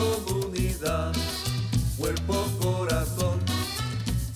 [0.00, 0.29] Y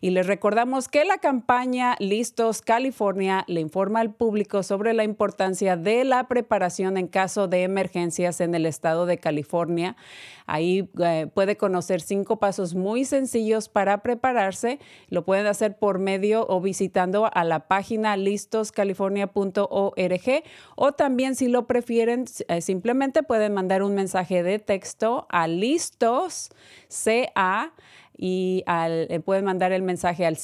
[0.01, 5.77] Y les recordamos que la campaña Listos California le informa al público sobre la importancia
[5.77, 9.97] de la preparación en caso de emergencias en el estado de California.
[10.45, 14.79] Ahí eh, puede conocer cinco pasos muy sencillos para prepararse.
[15.09, 20.43] Lo pueden hacer por medio o visitando a la página listoscalifornia.org
[20.75, 26.49] o también si lo prefieren, eh, simplemente pueden mandar un mensaje de texto a listos
[26.87, 27.73] CA
[28.17, 30.37] y eh, pueden mandar el mensaje al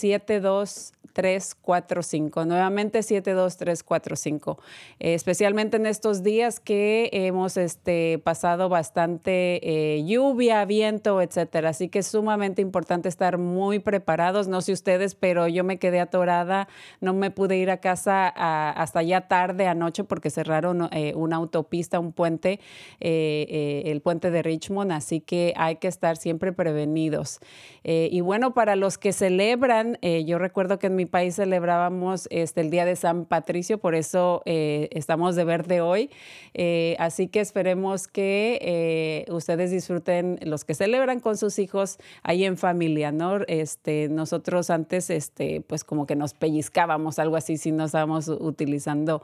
[1.18, 2.46] 72345.
[2.46, 4.60] Nuevamente 72345.
[5.00, 11.70] Eh, especialmente en estos días que hemos este, pasado bastante eh, lluvia, viento, etcétera.
[11.70, 14.48] Así que es sumamente importante estar muy preparados.
[14.48, 16.68] No sé ustedes, pero yo me quedé atorada.
[17.02, 22.00] No me pude ir a casa hasta ya tarde anoche porque cerraron eh, una autopista,
[22.00, 22.60] un puente,
[23.00, 24.92] eh, el puente de Richmond.
[24.92, 27.40] Así que hay que estar siempre prevenidos.
[27.84, 32.70] Y bueno, para los que celebran, yo recuerdo que en mi país celebrábamos este, el
[32.70, 36.10] Día de San Patricio, por eso eh, estamos de verde hoy.
[36.54, 42.46] Eh, así que esperemos que eh, ustedes disfruten, los que celebran con sus hijos ahí
[42.46, 43.40] en familia, ¿no?
[43.48, 49.22] Este, nosotros antes, este, pues como que nos pellizcábamos, algo así, si no estábamos utilizando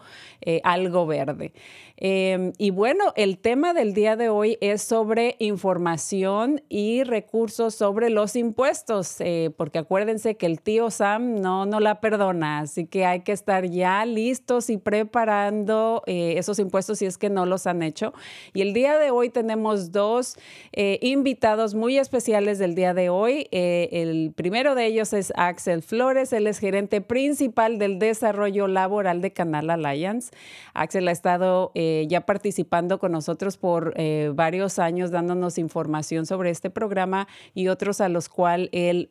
[0.64, 1.54] algo verde.
[1.98, 8.10] Eh, y bueno, el tema del día de hoy es sobre información y recursos sobre
[8.10, 9.18] los impuestos,
[9.58, 13.66] porque acuérdense que el tío Sam no no la perdona, así que hay que estar
[13.66, 18.14] ya listos y preparando eh, esos impuestos si es que no los han hecho.
[18.54, 20.38] Y el día de hoy tenemos dos
[20.72, 23.48] eh, invitados muy especiales del día de hoy.
[23.50, 29.22] Eh, el primero de ellos es Axel Flores, él es gerente principal del desarrollo laboral
[29.22, 30.30] de Canal Alliance.
[30.76, 33.96] Axel ha estado ya participando con nosotros por
[34.36, 39.10] varios años dándonos información sobre este programa y otros a los cuales él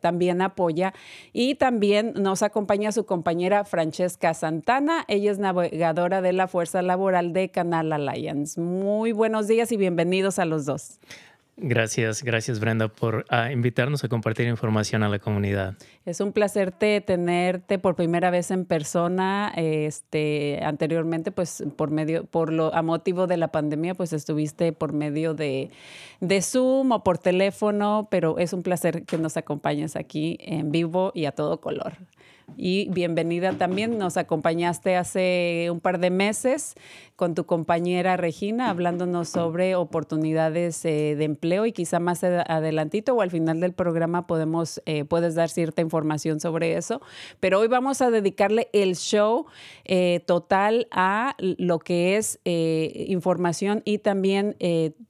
[0.00, 0.92] también apoya.
[1.32, 5.04] Y también nos acompaña su compañera Francesca Santana.
[5.08, 8.60] Ella es navegadora de la Fuerza Laboral de Canal Alliance.
[8.60, 11.00] Muy buenos días y bienvenidos a los dos.
[11.62, 15.74] Gracias, gracias Brenda por ah, invitarnos a compartir información a la comunidad.
[16.06, 19.52] Es un placer tenerte por primera vez en persona.
[19.54, 24.94] Este, anteriormente, pues por medio, por lo a motivo de la pandemia, pues estuviste por
[24.94, 25.70] medio de,
[26.20, 31.12] de Zoom o por teléfono, pero es un placer que nos acompañes aquí en vivo
[31.14, 31.92] y a todo color
[32.56, 33.98] y bienvenida también.
[33.98, 36.74] Nos acompañaste hace un par de meses
[37.20, 43.20] con tu compañera Regina hablándonos sobre oportunidades eh, de empleo y quizá más adelantito o
[43.20, 47.02] al final del programa podemos, eh, puedes dar cierta información sobre eso.
[47.38, 49.44] Pero hoy vamos a dedicarle el show
[49.84, 54.56] eh, total a lo que es información y también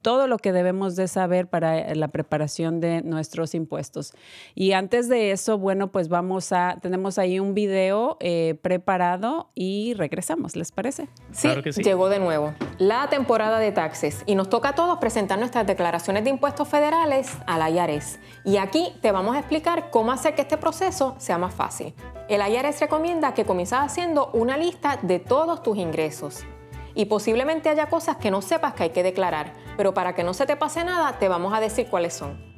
[0.01, 4.11] todo lo que debemos de saber para la preparación de nuestros impuestos.
[4.53, 9.93] Y antes de eso, bueno, pues vamos a, tenemos ahí un video eh, preparado y
[9.95, 11.07] regresamos, ¿les parece?
[11.31, 11.49] Sí,
[11.83, 16.23] llegó de nuevo la temporada de taxes y nos toca a todos presentar nuestras declaraciones
[16.23, 18.19] de impuestos federales a la IARES.
[18.43, 21.93] Y aquí te vamos a explicar cómo hacer que este proceso sea más fácil.
[22.27, 26.43] El IARES recomienda que comiences haciendo una lista de todos tus ingresos.
[26.95, 30.33] Y posiblemente haya cosas que no sepas que hay que declarar, pero para que no
[30.33, 32.50] se te pase nada, te vamos a decir cuáles son.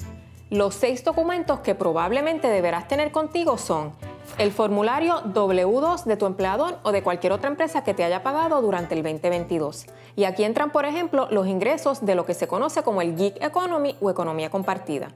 [0.53, 3.91] Los seis documentos que probablemente deberás tener contigo son
[4.37, 8.61] el formulario W2 de tu empleador o de cualquier otra empresa que te haya pagado
[8.61, 9.87] durante el 2022.
[10.15, 13.33] Y aquí entran, por ejemplo, los ingresos de lo que se conoce como el Gig
[13.41, 15.07] Economy o economía compartida.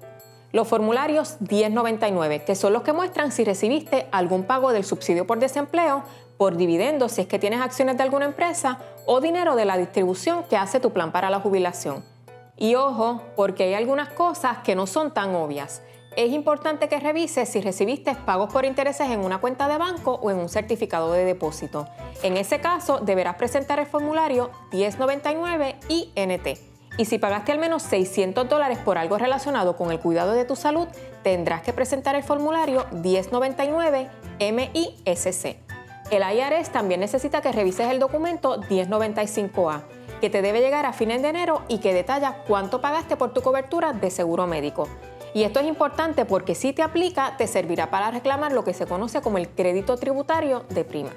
[0.53, 5.37] Los formularios 1099, que son los que muestran si recibiste algún pago del subsidio por
[5.37, 6.01] desempleo,
[6.39, 10.45] por dividendos si es que tienes acciones de alguna empresa o dinero de la distribución
[10.49, 12.16] que hace tu plan para la jubilación.
[12.57, 15.81] Y ojo, porque hay algunas cosas que no son tan obvias
[16.17, 20.31] es importante que revises si recibiste pagos por intereses en una cuenta de banco o
[20.31, 21.87] en un certificado de depósito.
[22.23, 26.47] En ese caso, deberás presentar el formulario 1099 INT.
[26.97, 30.55] Y si pagaste al menos 600 dólares por algo relacionado con el cuidado de tu
[30.55, 30.87] salud,
[31.21, 34.09] tendrás que presentar el formulario 1099
[34.39, 35.66] MISC.
[36.09, 39.81] El IRS también necesita que revises el documento 1095A,
[40.21, 43.41] que te debe llegar a fines de enero y que detalla cuánto pagaste por tu
[43.41, 44.87] cobertura de seguro médico.
[45.33, 48.85] Y esto es importante porque si te aplica, te servirá para reclamar lo que se
[48.85, 51.11] conoce como el crédito tributario de prima.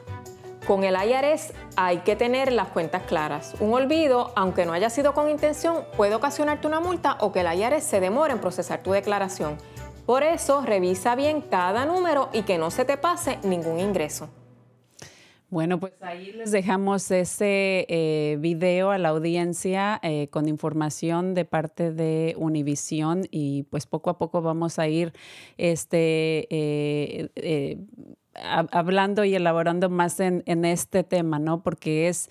[0.66, 3.54] Con el IRS hay que tener las cuentas claras.
[3.60, 7.60] Un olvido, aunque no haya sido con intención, puede ocasionarte una multa o que el
[7.60, 9.56] IRS se demore en procesar tu declaración.
[10.04, 14.28] Por eso, revisa bien cada número y que no se te pase ningún ingreso.
[15.50, 21.44] Bueno, pues ahí les dejamos ese eh, video a la audiencia eh, con información de
[21.44, 25.12] parte de Univisión y pues poco a poco vamos a ir
[25.58, 27.78] este, eh,
[28.34, 31.62] hablando y elaborando más en, este tema, ¿no?
[31.62, 32.30] Porque es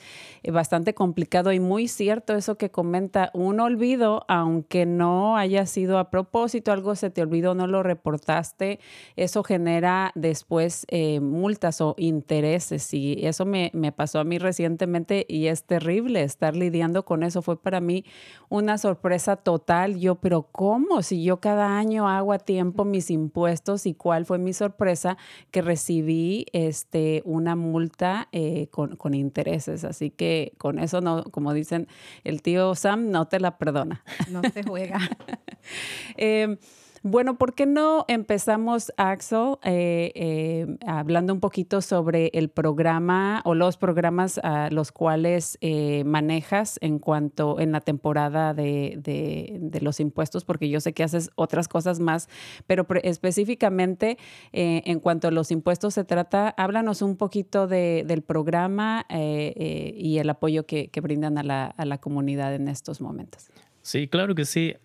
[0.51, 3.31] bastante complicado y muy cierto eso que comenta.
[3.33, 8.79] Un olvido, aunque no haya sido a propósito, algo se te olvidó, no lo reportaste,
[9.15, 12.93] eso genera después eh, multas o intereses.
[12.93, 17.41] Y eso me, me pasó a mí recientemente y es terrible estar lidiando con eso.
[17.41, 18.05] Fue para mí
[18.47, 19.99] una sorpresa total.
[19.99, 21.01] Yo, pero ¿cómo?
[21.01, 25.17] Si yo cada año hago a tiempo mis impuestos y cuál fue mi sorpresa
[25.51, 29.83] que recibí recibí este, una multa eh, con, con, intereses.
[29.83, 31.87] Así que con eso, no, como dicen
[32.23, 34.03] el tío Sam, no te la perdona.
[34.29, 34.99] No se juega.
[36.17, 36.57] eh,
[37.03, 43.55] bueno, ¿por qué no empezamos, Axel, eh, eh, hablando un poquito sobre el programa o
[43.55, 50.43] los programas a los cuales eh, manejas en cuanto en la temporada de, los impuestos?
[50.43, 52.27] Porque yo sé que haces otras cosas más,
[52.67, 54.17] pero específicamente
[54.51, 60.65] en cuanto a los impuestos se trata, háblanos un poquito del programa y el apoyo
[60.65, 63.49] que, brindan a la, a la comunidad en estos momentos.
[63.89, 64.75] Sí, claro que sí.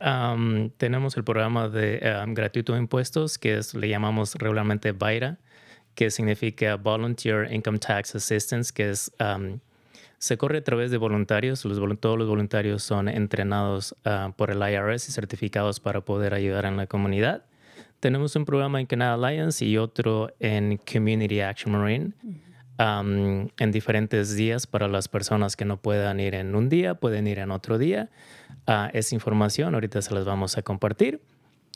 [0.79, 5.37] tenemos el programa de gratuito de impuestos que es, le llamamos regularmente VIRA,
[5.95, 9.13] que significa Volunteer Income Tax Assistance, que es
[10.17, 11.67] se corre a través de voluntarios.
[11.67, 16.65] Los, todos los voluntarios son entrenados ah, por el IRS y certificados para poder ayudar
[16.65, 17.45] en la comunidad.
[18.01, 22.13] tenemos un programa en Canada Alliance y otro en Community Action Marine.
[22.79, 27.39] En diferentes días para las personas que no puedan ir en un día, pueden ir
[27.39, 28.11] en otro día.
[28.67, 31.21] Ah, esa información ahorita se las vamos a compartir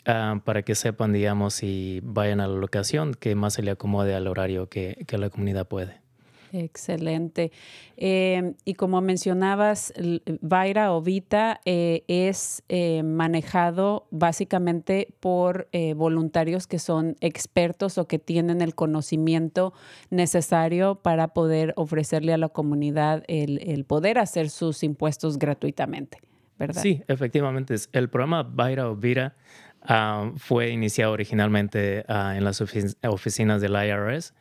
[0.06, 4.14] ah, para que sepan, digamos, y vayan a la locación que más se le acomode
[4.14, 6.07] al horario que, que la comunidad puede.
[6.52, 7.52] Excelente.
[7.96, 9.92] Eh, y como mencionabas,
[10.40, 18.18] Vaira o Vita eh, es eh, manejado básicamente por voluntarios que son expertos o que
[18.18, 19.72] tienen el conocimiento
[20.10, 26.18] necesario para poder ofrecerle a la comunidad el, poder hacer sus impuestos gratuitamente,
[26.58, 26.82] ¿verdad?
[26.82, 27.74] Sí, efectivamente.
[27.92, 29.36] El programa Vaira o Vira
[29.82, 34.34] ah, fue iniciado originalmente ah, en las ofi- oficinas del IRS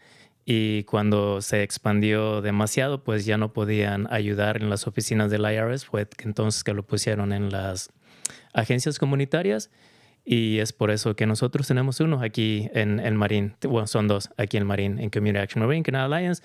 [0.50, 5.84] y cuando se expandió demasiado, pues ya no podían ayudar en las oficinas del IRS.
[5.84, 7.92] Fue entonces que lo pusieron en las
[8.54, 9.70] agencias comunitarias
[10.24, 13.58] y es por eso que nosotros tenemos uno aquí en, en Marín.
[13.62, 16.42] Bueno, son dos aquí en Marín, en Community Action Marine, Canada Alliance.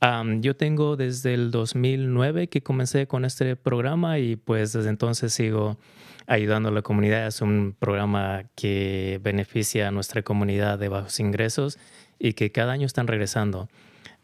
[0.00, 5.32] Am, yo tengo desde el 2009 que comencé con este programa y pues desde entonces
[5.32, 5.78] sigo
[6.26, 7.26] ayudando a la comunidad.
[7.26, 11.78] Es un programa que beneficia a nuestra comunidad de bajos ingresos
[12.18, 13.68] y que cada año están regresando.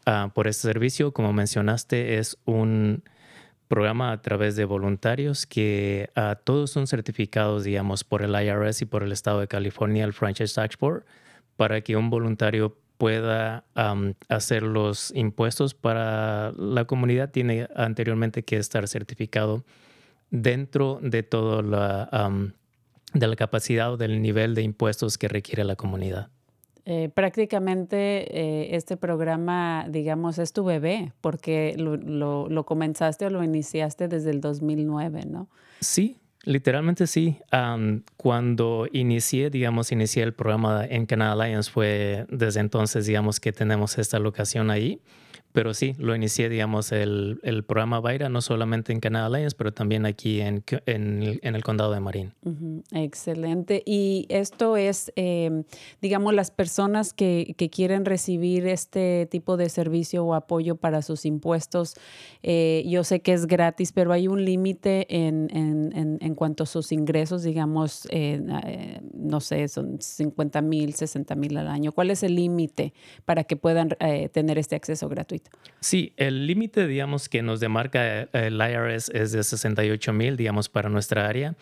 [0.05, 3.03] Ah, por este servicio, como mencionaste, es un
[3.67, 8.85] programa a través de voluntarios que ah, todos son certificados, digamos, por el IRS y
[8.85, 11.05] por el Estado de California, el Franchise Tax Board,
[11.55, 17.31] para que un voluntario pueda am, hacer los impuestos para la comunidad.
[17.31, 19.65] Tiene anteriormente que estar certificado
[20.29, 22.53] dentro de toda la, am,
[23.13, 26.29] de la capacidad o del nivel de impuestos que requiere la comunidad.
[26.87, 33.43] Eh, prácticamente eh, este programa, digamos, es tu bebé, porque lo, lo- comenzaste o lo
[33.43, 35.47] iniciaste desde el 2009, ¿no?
[35.79, 37.37] Sí, literalmente sí.
[37.51, 43.51] Am, cuando inicié, digamos, inicié el programa en Canada Alliance fue desde entonces, digamos, que
[43.51, 44.99] tenemos esta locación ahí.
[45.55, 49.71] Pero sí, lo inicié, digamos, el, el programa Vaira, no solamente en Canada Alliance, pero
[49.73, 52.33] también aquí en, en, el- condado de Marín.
[52.91, 53.81] Excelente.
[53.85, 55.63] Y esto es, eh,
[56.01, 61.25] digamos, las personas que, que quieren recibir este tipo de servicio o apoyo para sus
[61.25, 61.95] impuestos.
[62.43, 66.63] eh, yo sé que es gratis, pero hay un límite en, en, en, en cuanto
[66.63, 71.91] a sus ingresos, digamos, eh, eh, no sé, son 50 mil, 60 mil al año.
[71.93, 72.93] ¿Cuál es el límite
[73.23, 75.44] para que puedan eh, tener este acceso gratuito?
[75.79, 80.67] Sí, el límite, digamos, que nos demarca eh, el IRS es de 68 mil, digamos,
[80.67, 81.55] para nuestra área.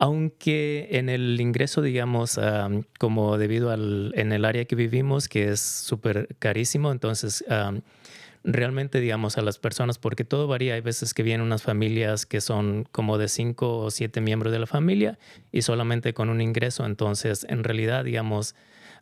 [0.00, 5.50] Aunque en el ingreso, digamos, am, como debido al en el área que vivimos, que
[5.50, 7.44] es súper carísimo, entonces
[8.44, 12.40] realmente, digamos, a las personas, porque todo varía, hay veces que vienen unas familias que
[12.40, 15.18] son como de cinco o siete miembros de la familia
[15.52, 18.54] y solamente con un ingreso, entonces en realidad, digamos,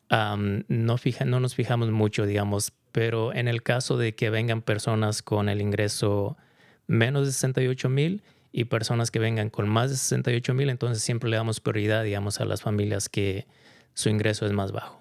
[0.09, 4.63] am, no, fija, no nos fijamos mucho, digamos, pero en el caso de que vengan
[4.63, 6.39] personas con el ingreso
[6.87, 8.23] menos de 68 mil
[8.53, 12.41] y personas que vengan con más de 68 mil, entonces siempre le damos prioridad, digamos,
[12.41, 13.47] a las familias que
[13.93, 14.99] su ingreso es más bajo.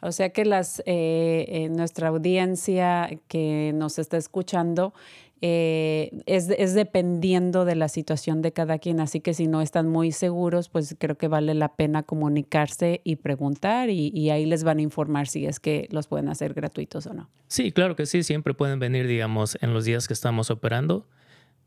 [0.00, 4.94] O sea que las, eh, eh, nuestra audiencia que nos está escuchando
[5.46, 9.86] eh, es, es dependiendo de la situación de cada quien, así que si no están
[9.86, 14.64] muy seguros, pues creo que vale la pena comunicarse y preguntar y, y ahí les
[14.64, 17.28] van a informar si es que los pueden hacer gratuitos o no.
[17.46, 21.06] Sí, claro que sí, siempre pueden venir, digamos, en los días que estamos operando.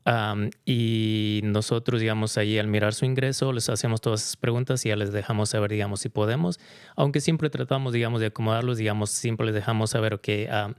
[0.05, 4.89] am, y nosotros, digamos, ahí al mirar su ingreso, les hacemos todas esas preguntas y
[4.89, 6.59] ya les dejamos saber, digamos, si podemos.
[6.95, 10.73] Aunque siempre tratamos, digamos, de acomodarlos, digamos, siempre les dejamos saber, ok, am,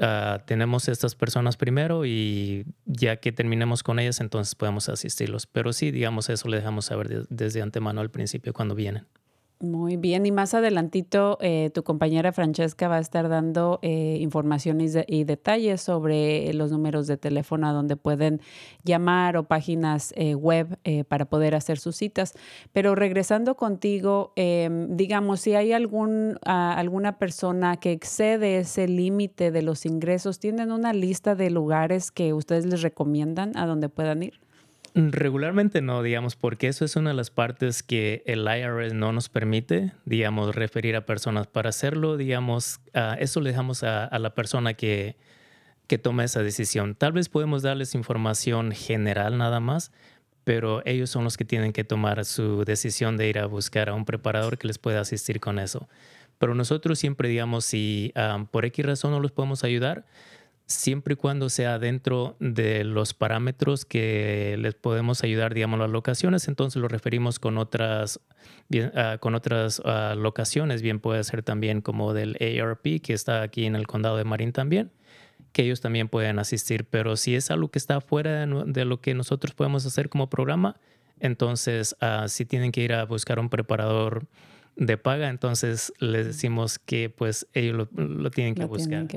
[0.00, 5.46] ah, tenemos estas personas primero y ya que terminemos con ellas, entonces podemos asistirlos.
[5.46, 9.06] Pero sí, digamos, eso le dejamos saber de- desde antemano al principio cuando vienen.
[9.60, 14.18] Muy bien, y más adelantito eh, tu compañera Francesca va a estar dando eh,
[14.92, 18.40] de- y detalles sobre los números de teléfono a donde pueden
[18.84, 22.34] llamar o páginas eh, web eh, para poder hacer sus citas.
[22.72, 29.50] Pero regresando contigo, em, digamos, si hay algún, ah, alguna persona que excede ese límite
[29.50, 34.22] de los ingresos, ¿tienen una lista de lugares que ustedes les recomiendan a donde puedan
[34.22, 34.34] ir?
[34.94, 39.28] Regularmente no, digamos, porque eso es una de las partes que el IRS no nos
[39.28, 41.46] permite, digamos, referir a personas.
[41.46, 45.16] Para hacerlo, digamos, ah, eso le dejamos a, la persona que,
[45.86, 46.94] que toma esa decisión.
[46.94, 49.92] Tal vez podemos darles información general nada más,
[50.44, 53.94] pero ellos son los que tienen que tomar su decisión de ir a buscar a
[53.94, 55.88] un preparador que les pueda asistir con eso.
[56.38, 60.06] Pero nosotros siempre, digamos, si ah, por X razón no los podemos ayudar,
[60.68, 66.46] siempre y cuando sea dentro de los parámetros que les podemos ayudar, digamos, las locaciones,
[66.46, 68.20] entonces lo referimos con otras,
[68.94, 73.64] ah, con otras ah, locaciones, bien puede ser también como del ARP, que está aquí
[73.64, 74.92] en el condado de Marin también,
[75.52, 79.14] que ellos también pueden asistir, pero si es algo que está fuera de, lo que
[79.14, 80.76] nosotros podemos hacer como programa,
[81.18, 84.26] entonces ah, si tienen que ir a buscar un preparador
[84.78, 89.08] de paga, entonces les decimos que pues ellos lo, tienen, que buscar.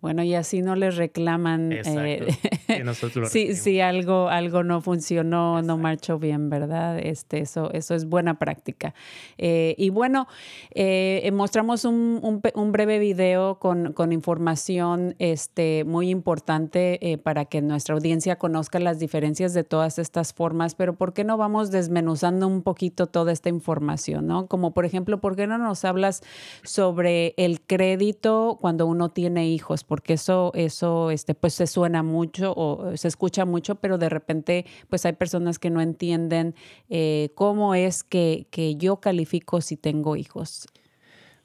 [0.00, 2.26] Bueno, y así no les reclaman eh,
[2.84, 6.98] nosotros si, algo, algo no funcionó, no marchó bien, ¿verdad?
[6.98, 8.94] Este, eso, eso es buena práctica.
[9.36, 10.28] Eh, y bueno,
[10.70, 17.94] eh, mostramos un, un, breve video con, con, información este, muy importante para que nuestra
[17.94, 22.62] audiencia conozca las diferencias de todas estas formas, pero ¿por qué no vamos desmenuzando un
[22.62, 24.46] poquito toda esta información, ¿no?
[24.46, 26.22] Como por ejemplo, ejemplo, ¿por qué no nos hablas
[26.62, 29.84] sobre el crédito cuando uno tiene hijos?
[29.84, 34.64] Porque eso, eso, este, pues se suena mucho o se escucha mucho, pero de repente,
[34.88, 36.54] pues hay personas que no entienden
[36.88, 40.66] eh, cómo es que, que yo califico si tengo hijos.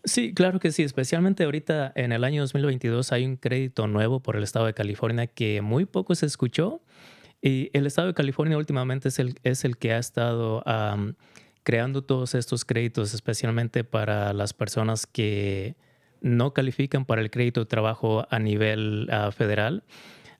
[0.03, 0.83] Sí, claro que sí.
[0.83, 5.27] Especialmente ahorita en el año 2022 hay un crédito nuevo por el estado de California
[5.27, 6.81] que muy poco se escuchó.
[7.41, 10.63] Y el estado de California últimamente es el, es el que ha estado
[11.67, 15.75] creando todos estos créditos, especialmente para las personas que
[16.21, 19.83] no califican para el crédito de trabajo a nivel ah, federal.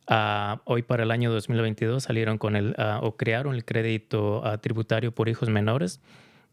[0.07, 5.11] Ah, hoy para el año 2022 salieron con el ah, o crearon el crédito tributario
[5.13, 5.99] por hijos menores,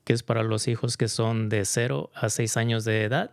[0.03, 3.31] que es para los hijos que son de 0 a 6 años de edad,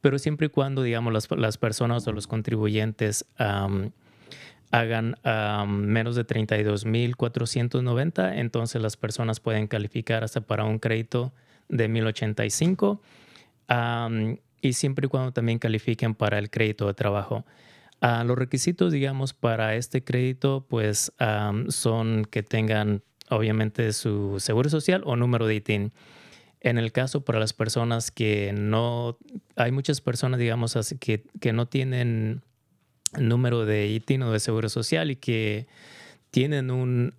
[0.00, 3.24] pero siempre y cuando, digamos, las, las personas o los contribuyentes
[4.70, 5.16] hagan
[5.66, 11.32] menos de 32.490, entonces las personas pueden calificar hasta para un crédito
[11.68, 13.00] de 1.085
[14.60, 17.44] y siempre y cuando también califiquen para el crédito de trabajo.
[18.00, 21.12] Ah, los requisitos, digamos, para este crédito, pues
[21.68, 25.92] son que tengan obviamente su seguro social o número de ITIN.
[26.60, 29.16] En el caso para las personas que no,
[29.56, 32.42] hay muchas personas, digamos, que, que no tienen
[33.16, 35.66] número de ITIN o de seguro social y que
[36.30, 37.14] tienen un,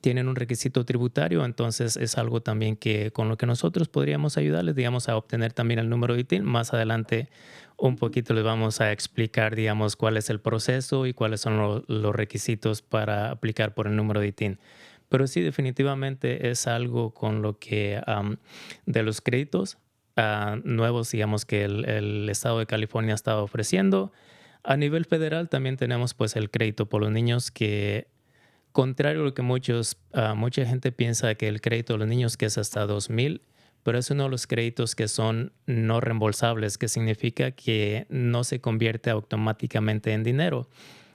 [0.00, 4.74] tienen un requisito tributario, entonces es algo también que con lo que nosotros podríamos ayudarles,
[4.74, 6.44] digamos, a obtener también el número de ITIN.
[6.44, 7.28] Más adelante
[7.78, 12.14] un poquito les vamos a explicar, digamos, cuál es el proceso y cuáles son los
[12.14, 14.58] requisitos para aplicar por el número de ITIN.
[15.08, 18.00] Pero sí, definitivamente es algo con lo que
[18.84, 19.78] de los créditos
[20.16, 24.12] ah, nuevos, digamos, que el Estado de California está ofreciendo.
[24.62, 28.08] A nivel federal también tenemos pues el crédito por los niños que
[28.72, 32.36] contrario a lo que muchos, ah, mucha gente piensa que el crédito de los niños
[32.36, 33.42] que es hasta 2000,
[33.82, 38.60] pero es uno de los créditos que son no reembolsables, que significa que no se
[38.60, 40.68] convierte automáticamente en dinero.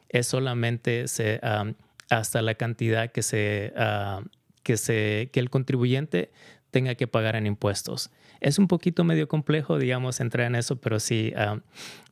[0.09, 1.71] Es solamente se, ah,
[2.09, 4.21] hasta la cantidad que, se, ah,
[4.63, 6.31] que, se, que el contribuyente
[6.71, 8.11] tenga que pagar en impuestos.
[8.45, 11.61] Es un poquito medio complejo, digamos, entrar en eso, pero sí, ah,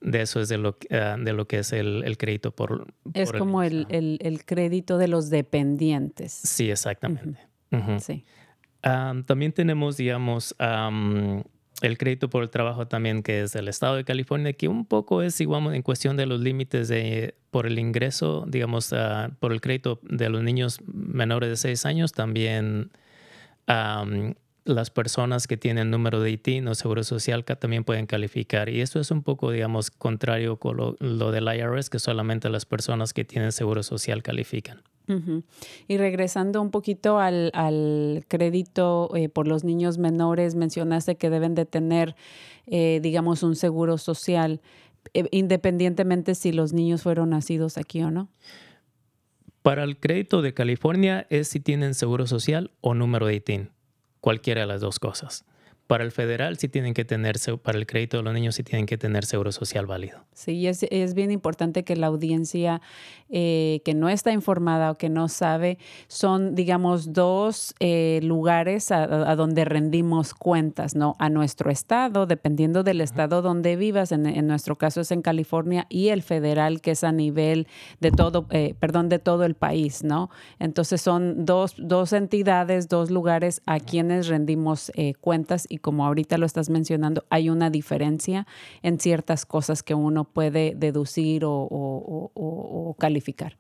[0.02, 2.88] de eso es de lo, ah, de lo que es el, crédito por...
[3.14, 6.32] Es como el, el, crédito de los dependientes.
[6.32, 7.40] Sí, exactamente.
[8.00, 8.26] Sí.
[8.82, 14.04] Ah, también tenemos, digamos, el crédito por el trabajo también que es del estado de
[14.04, 18.46] California, que un poco es igual en cuestión de los límites de, por el ingreso,
[18.48, 18.92] digamos,
[19.40, 22.90] por el crédito de los niños menores de 6 años, también
[24.66, 28.70] las personas que tienen número de ITIN o seguro social también pueden calificar.
[28.70, 33.14] Y eso es un poco, digamos, contrario con lo, del IRS, que solamente las personas
[33.14, 34.82] que tienen seguro social califican.
[35.88, 37.52] Y regresando un poquito al,
[38.30, 42.16] crédito eh, por los niños menores, mencionaste que deben de tener,
[42.68, 44.62] eh, digamos, un seguro social,
[45.14, 48.30] eh, independientemente si los niños fueron nacidos aquí o no.
[49.62, 53.70] Para el crédito de California es si tienen seguro social o número de ITIN
[54.24, 55.44] cualquiera de las dos cosas.
[55.88, 58.86] Para el federal sí tienen que tener, para el crédito de los niños sí tienen
[58.86, 60.26] que tener seguro social válido.
[60.34, 62.82] Sí, es, es bien importante que la audiencia
[63.36, 69.08] eh, que no está informada o que no sabe, son, digamos, dos eh, lugares a,
[69.36, 71.16] donde rendimos cuentas, ¿no?
[71.18, 75.88] A nuestro estado, dependiendo del estado donde vivas, en, en, nuestro caso es en California,
[75.90, 77.68] y el federal, que es a nivel
[78.00, 80.30] de todo, eh, perdón, de todo el país, ¿no?
[80.60, 84.92] Entonces son dos, dos entidades, dos lugares a quienes rendimos
[85.22, 88.48] cuentas y como ahorita lo estás mencionando, hay una diferencia
[88.82, 93.58] en ciertas cosas que uno puede deducir o, calificar.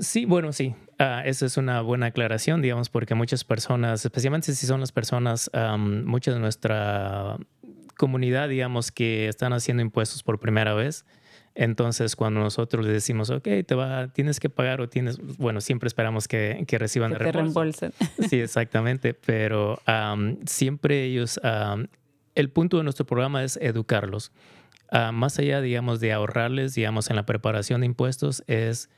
[0.00, 0.74] sí, bueno, sí.
[1.00, 5.50] Uh, esa es una buena aclaración, digamos, porque muchas personas, especialmente si son las personas,
[5.78, 7.38] mucha de nuestra
[7.96, 11.06] comunidad, digamos, que están haciendo impuestos por primera vez,
[11.60, 15.88] Entonces, cuando nosotros le decimos, ok, te va, tienes que pagar o tienes, bueno, siempre
[15.88, 17.80] esperamos que, que reciban Que el te reembolso.
[17.80, 18.28] reembolsen.
[18.30, 19.80] Sí, exactamente, pero
[20.46, 21.40] siempre ellos,
[22.36, 24.30] el punto de nuestro programa es educarlos.
[24.92, 28.88] Ah, más allá, digamos, de ahorrarles, digamos, en la preparación de impuestos, es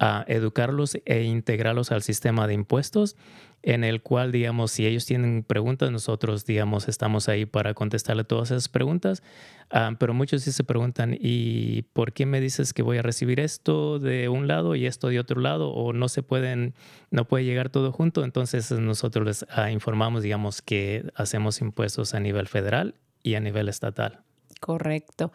[0.00, 3.14] ah, educarlos e integrarlos al sistema de impuestos,
[3.62, 8.50] en el cual, digamos, si ellos tienen preguntas, nosotros, digamos, estamos ahí para contestarle todas
[8.50, 9.22] esas preguntas.
[9.70, 13.40] Ah, pero muchos sí se preguntan, ¿y por qué me dices que voy a recibir
[13.40, 15.70] esto de un lado y esto de otro lado?
[15.70, 16.74] ¿O no se pueden,
[17.10, 18.24] no puede llegar todo junto?
[18.24, 23.68] Entonces nosotros les ah, informamos, digamos, que hacemos impuestos a nivel federal y a nivel
[23.68, 24.24] estatal.
[24.62, 25.32] Correcto.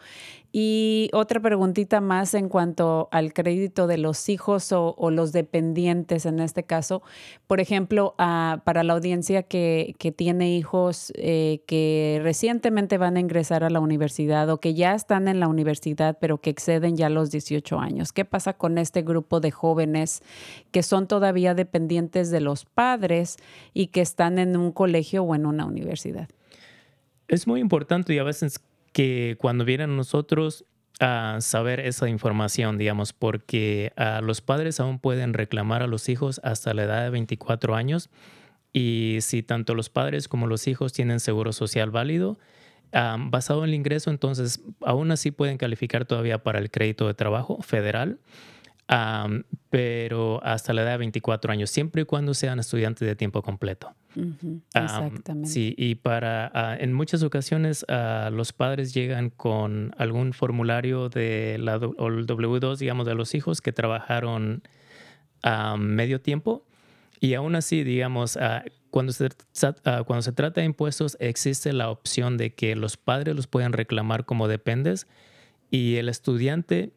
[0.54, 6.40] Y otra preguntita más en cuanto al crédito de los hijos o, los dependientes en
[6.40, 7.04] este caso.
[7.46, 13.20] Por ejemplo, ah, para la audiencia que, que tiene hijos eh, que recientemente van a
[13.20, 17.10] ingresar a la universidad o que ya están en la universidad pero que exceden ya
[17.10, 18.14] los 18 años.
[18.14, 20.24] ¿Qué pasa con este grupo de jóvenes
[20.72, 23.36] que son todavía dependientes de los padres
[23.74, 26.30] y que están en un colegio o en una universidad?
[27.28, 28.62] Es muy importante y a veces
[28.98, 30.66] que cuando vienen nosotros
[31.00, 36.42] a saber esa información, digamos, porque ah, los padres aún pueden reclamar a los hijos
[36.44, 38.10] hasta la edad de 24 años
[38.74, 42.40] y si tanto los padres como los hijos tienen seguro social válido,
[42.92, 47.62] basado en el ingreso, entonces aún así pueden calificar todavía para el crédito de trabajo
[47.62, 48.18] federal,
[49.70, 53.94] pero hasta la edad de 24 años, siempre y cuando sean estudiantes de tiempo completo.
[54.18, 55.50] Ujú, Am, Exactamente.
[55.50, 61.58] sí, y para ah, en muchas ocasiones ah, los padres llegan con algún formulario de
[61.60, 64.64] la o el W2, digamos, de los hijos que trabajaron
[65.44, 66.66] a medio tiempo
[67.20, 69.30] y aún así, digamos, ah, cuando se,
[69.86, 73.74] ah, cuando se trata de impuestos existe la opción de que los padres los pueden
[73.74, 75.08] reclamar como dependes
[75.70, 76.92] y el estudiante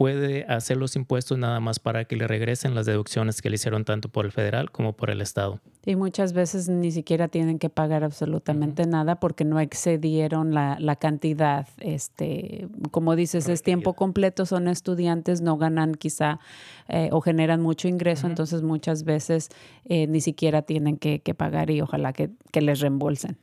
[0.00, 3.84] puede hacer los impuestos nada más para que le regresen las deducciones que le hicieron
[3.84, 5.60] tanto por el federal como por el estado.
[5.84, 10.96] Y muchas veces ni siquiera tienen que pagar absolutamente nada porque no excedieron la, la
[10.96, 11.68] cantidad.
[11.80, 16.40] Este, como dices, es tiempo completo, son estudiantes, no ganan quizá
[16.88, 19.50] eh, o generan mucho ingreso, entonces muchas veces
[19.84, 23.36] eh, ni siquiera tienen que, que pagar y ojalá que, que les reembolsen.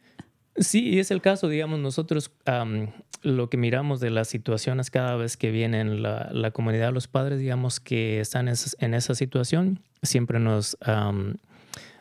[0.57, 2.31] Sí, y es el caso, digamos, nosotros
[3.21, 7.39] lo que miramos de las situaciones cada vez que vienen la, la comunidad, los padres,
[7.39, 11.35] digamos, que están en, esa- en esa situación, siempre nos, am,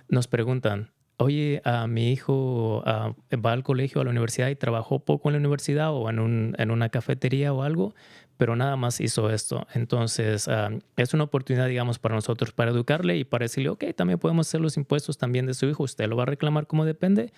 [0.08, 3.14] nos preguntan, oye, a mi hijo ah,
[3.44, 6.54] va al colegio, a la universidad y trabajó poco en la universidad o en, un-
[6.58, 7.94] en una cafetería o algo,
[8.36, 9.66] pero nada más hizo esto.
[9.74, 14.18] Entonces, am, es una oportunidad, digamos, para nosotros para educarle y para decirle, ok, también
[14.18, 17.32] podemos hacer los impuestos también de su hijo, usted lo va a reclamar como depende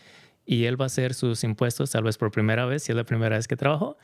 [0.49, 3.05] y él va a hacer sus impuestos tal vez por primera vez, si es la
[3.05, 3.99] primera vez que trabajó,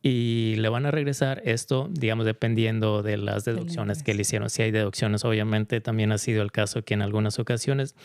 [0.00, 4.48] y le van a regresar esto, digamos, dependiendo de las deducciones que le hicieron.
[4.48, 7.96] Si hay deducciones, obviamente también ha sido el caso que en algunas ocasiones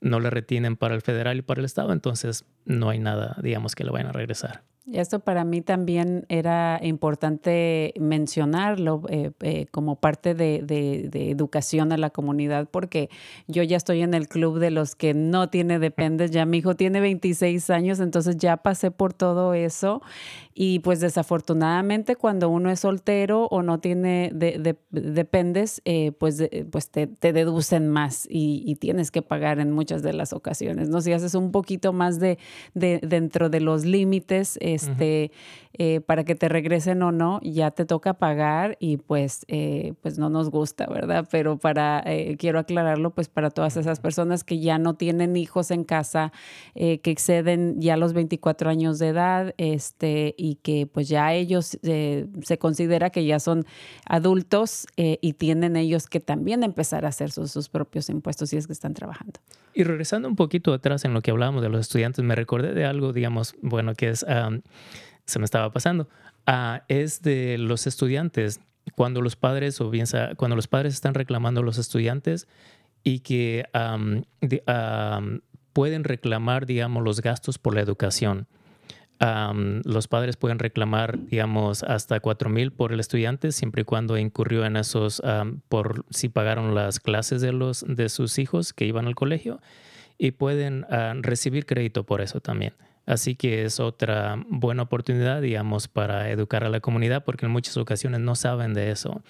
[0.00, 3.74] no le retienen para el federal y para el estado, entonces no hay nada, digamos,
[3.74, 4.62] que le vayan a regresar.
[4.90, 11.96] Esto para mí también era importante mencionarlo eh, eh, como parte de, de- educación a
[11.96, 13.08] la comunidad, porque
[13.46, 16.74] yo ya estoy en el club de los que no tiene dependes, ya mi hijo
[16.74, 20.02] tiene 26 años, entonces ya pasé por todo eso
[20.52, 26.38] y pues desafortunadamente cuando uno es soltero o no tiene de- de- dependes, eh, pues,
[26.38, 30.32] de- pues te, te deducen más y, y tienes que pagar en muchas de las
[30.32, 31.00] ocasiones, ¿no?
[31.00, 32.38] Si haces un poquito más de-
[32.74, 35.30] dentro de los límites, este,
[35.74, 40.18] eh, para que te regresen o no, ya te toca pagar y pues, eh, pues
[40.18, 41.26] no nos gusta, ¿verdad?
[41.30, 45.70] Pero para, eh, quiero aclararlo, pues para todas esas personas que ya no tienen hijos
[45.70, 46.32] en casa,
[46.74, 52.26] que exceden ya los 24 años de edad, este, y que pues ya ellos eh,
[52.42, 53.64] se considera que ya son
[54.06, 58.66] adultos y tienen ellos que también empezar a hacer sus, sus propios impuestos si es
[58.66, 59.40] que están trabajando.
[59.74, 62.84] Y regresando un poquito atrás en lo que hablábamos de los estudiantes, me recordé de
[62.84, 64.61] algo, digamos, bueno, que es, am,
[65.26, 66.08] se me estaba pasando,
[66.88, 68.60] es de los estudiantes,
[68.96, 72.48] cuando los padres, o bien cuando los padres están reclamando a los estudiantes
[73.04, 73.64] y que
[75.72, 78.46] pueden reclamar, digamos, los gastos por la educación.
[79.84, 84.64] Los padres pueden reclamar, digamos, hasta 4 mil por el estudiante, siempre y cuando incurrió
[84.64, 85.22] en esos,
[85.68, 89.60] por si pagaron las clases de, los, de sus hijos que iban al colegio,
[90.18, 92.74] y pueden ah, recibir crédito por eso también.
[93.04, 97.76] Así que es otra buena oportunidad, digamos, para educar a la comunidad, porque en muchas
[97.76, 99.22] ocasiones no saben de eso.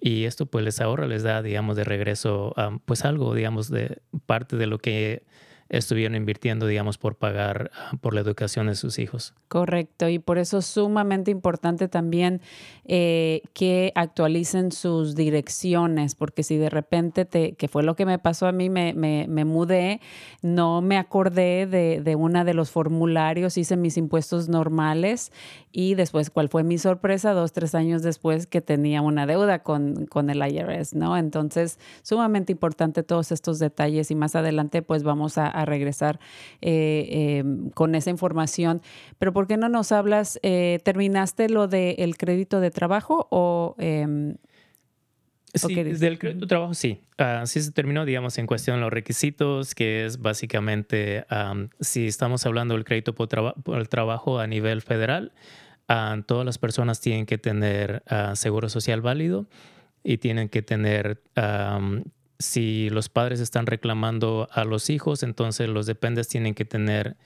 [0.00, 4.56] Y esto pues les ahorra, les da, digamos, de regreso, pues algo, digamos, de parte
[4.56, 5.24] de lo que
[5.68, 9.34] estuvieron invirtiendo, digamos, por pagar ah, por la educación de sus hijos.
[9.48, 12.40] Correcto, y por eso es sumamente importante también
[12.84, 18.18] eh, que actualicen sus direcciones, porque si de repente, te, que fue lo que me
[18.18, 20.00] pasó a mí, me, me, me mudé,
[20.42, 25.32] no me acordé de, de una de los formularios, hice mis impuestos normales
[25.72, 27.32] y después, ¿cuál fue mi sorpresa?
[27.32, 31.16] Dos, tres años después que tenía una deuda con, con el IRS, ¿no?
[31.16, 36.18] Entonces, sumamente importante todos estos detalles y más adelante pues vamos a, regresar
[36.60, 38.82] eh, em, con esa información.
[39.18, 40.38] Pero ¿por qué no nos hablas?
[40.42, 43.74] Eh, ¿Terminaste lo del crédito de trabajo o...
[43.78, 44.36] Em,
[45.54, 47.00] sí, del crédito de trabajo sí.
[47.16, 51.24] Así se terminó, digamos, en cuestión de los requisitos, que es básicamente
[51.80, 53.28] si estamos hablando del crédito por,
[53.74, 55.32] el trabajo a nivel federal,
[56.26, 59.46] todas las personas tienen que tener ah, seguro social válido
[60.02, 61.22] y tienen que tener,
[62.38, 67.16] si los padres están reclamando a los hijos, entonces los dependes tienen que tener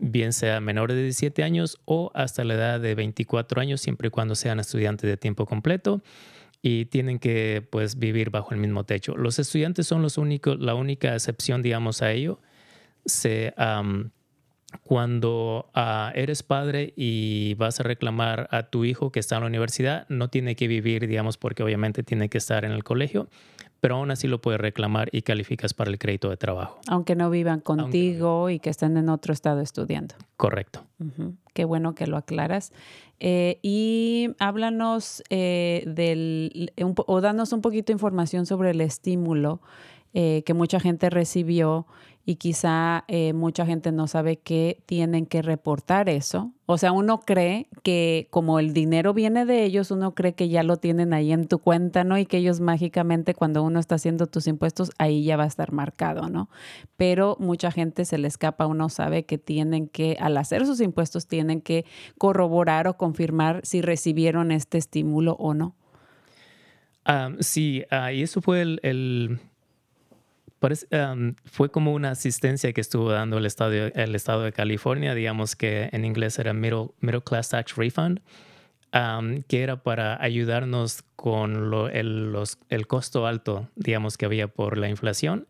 [0.00, 4.10] bien sea menores de 17 años o hasta la edad de 24 años, siempre y
[4.10, 6.02] cuando sean estudiantes de tiempo completo
[6.62, 9.16] y tienen que pues vivir bajo el mismo techo.
[9.16, 12.40] Los estudiantes son los únicos, la única excepción, digamos, a ello.
[13.04, 13.54] Se,
[14.82, 19.46] cuando ah, eres padre y vas a reclamar a tu hijo que está en la
[19.46, 23.28] universidad, no tiene que vivir, digamos, porque obviamente tiene que estar en el colegio,
[23.80, 26.78] pero aún así lo puedes reclamar y calificas para el crédito de trabajo.
[26.88, 30.14] Aunque no vivan contigo y que estén en otro estado estudiando.
[30.36, 30.84] Correcto.
[31.54, 32.72] Qué bueno que lo aclaras.
[33.20, 36.72] Eh, y háblanos eh, del,
[37.06, 39.60] o danos un poquito de información sobre el estímulo
[40.14, 41.86] eh, que mucha gente recibió
[42.28, 46.52] y quizá eh, mucha gente no sabe que tienen que reportar eso.
[46.66, 50.62] O sea, uno cree que como el dinero viene de ellos, uno cree que ya
[50.62, 52.18] lo tienen ahí en tu cuenta, ¿no?
[52.18, 55.72] Y que ellos mágicamente cuando uno está haciendo tus impuestos, ahí ya va a estar
[55.72, 56.50] marcado, ¿no?
[56.98, 61.28] Pero mucha gente se le escapa, uno sabe que tienen que, al hacer sus impuestos,
[61.28, 61.86] tienen que
[62.18, 65.74] corroborar o confirmar si recibieron este estímulo o no.
[67.06, 69.40] Ah, sí, uh, y eso fue el
[71.44, 75.88] fue como una asistencia que estuvo dando el estado, el estado de California, digamos que
[75.92, 78.20] en inglés era Middle, middle Class Tax Refund,
[78.92, 84.78] que era para ayudarnos con lo, el, los, el costo alto, digamos, que había por
[84.78, 85.46] la inflación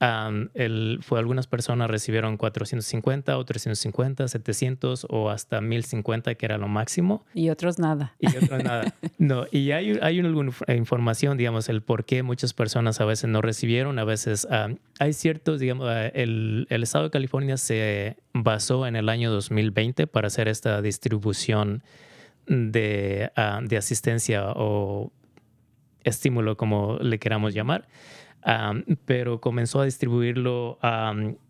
[0.00, 6.68] el, fue algunas personas recibieron 450 o 350, 700 o hasta 1050, que era lo
[6.68, 7.24] máximo.
[7.34, 8.14] Y otros nada.
[8.18, 8.94] Y otros nada.
[9.18, 13.42] No, y hay, hay alguna información, digamos, el por qué muchas personas a veces no
[13.42, 14.46] recibieron, a veces
[15.00, 20.06] hay ciertos, digamos, ah, el, el, Estado de California se basó en el año 2020
[20.06, 21.82] para hacer esta distribución
[22.46, 23.30] de,
[23.64, 25.10] de asistencia o
[26.04, 27.88] estímulo, como le queramos llamar
[29.04, 30.78] pero comenzó a distribuirlo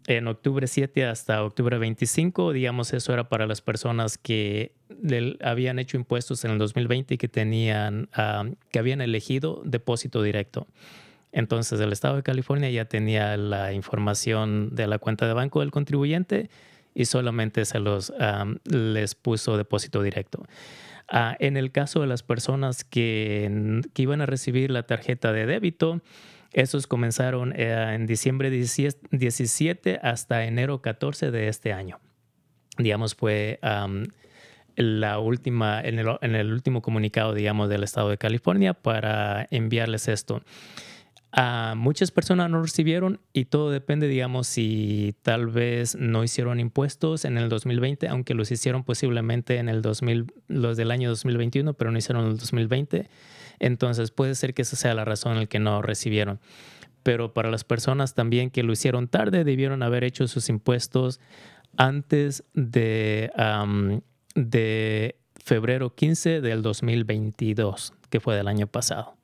[0.06, 2.52] en octubre 7 hasta octubre 25.
[2.52, 4.72] Digamos, eso era para las personas que
[5.42, 8.08] habían hecho impuestos en el 2020 y que, tenían,
[8.70, 10.66] que habían elegido depósito directo.
[11.30, 15.70] Entonces, el Estado de California ya tenía la información de la cuenta de banco del
[15.70, 16.48] contribuyente
[16.94, 18.12] y solamente se los
[18.64, 20.44] les puso depósito directo.
[21.10, 25.46] Ah, en el caso de las personas que, que iban a recibir la tarjeta de
[25.46, 26.02] débito,
[26.52, 32.00] esos comenzaron eh, en diciembre 17 hasta enero 14 de este año.
[32.78, 33.58] Digamos, fue
[34.76, 40.42] la última, en el, último comunicado, digamos, del estado de California para enviarles esto.
[41.76, 47.38] Muchas personas no recibieron y todo depende, digamos, si tal vez no hicieron impuestos en
[47.38, 51.98] el 2020, aunque los hicieron posiblemente en el 2000, los del año 2021, pero no
[51.98, 53.08] hicieron en el 2020.
[53.60, 56.40] Entonces puede ser que esa sea la razón en la que no recibieron.
[57.02, 61.20] Pero para las personas también que lo hicieron tarde, debieron haber hecho sus impuestos
[61.76, 63.30] antes de,
[64.34, 69.17] de febrero 15 del 2022, que fue del año pasado.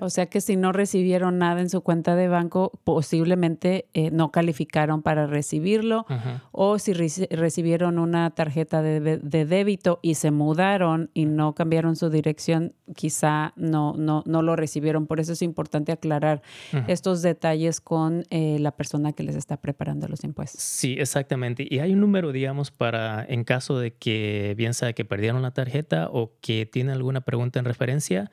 [0.00, 4.30] O sea que si no recibieron nada en su cuenta de banco, posiblemente eh, no
[4.30, 6.06] calificaron para recibirlo.
[6.52, 12.74] O si recibieron una tarjeta de, débito y se mudaron y no cambiaron su dirección,
[12.94, 15.06] quizá no, no, no lo recibieron.
[15.06, 16.42] Por eso es importante aclarar
[16.88, 20.62] estos detalles con eh, la persona que les está preparando los impuestos.
[20.62, 21.66] Sí, exactamente.
[21.68, 25.52] Y hay un número, digamos, para en caso de que bien sea que perdieron la
[25.52, 28.30] tarjeta o que tiene alguna pregunta en referencia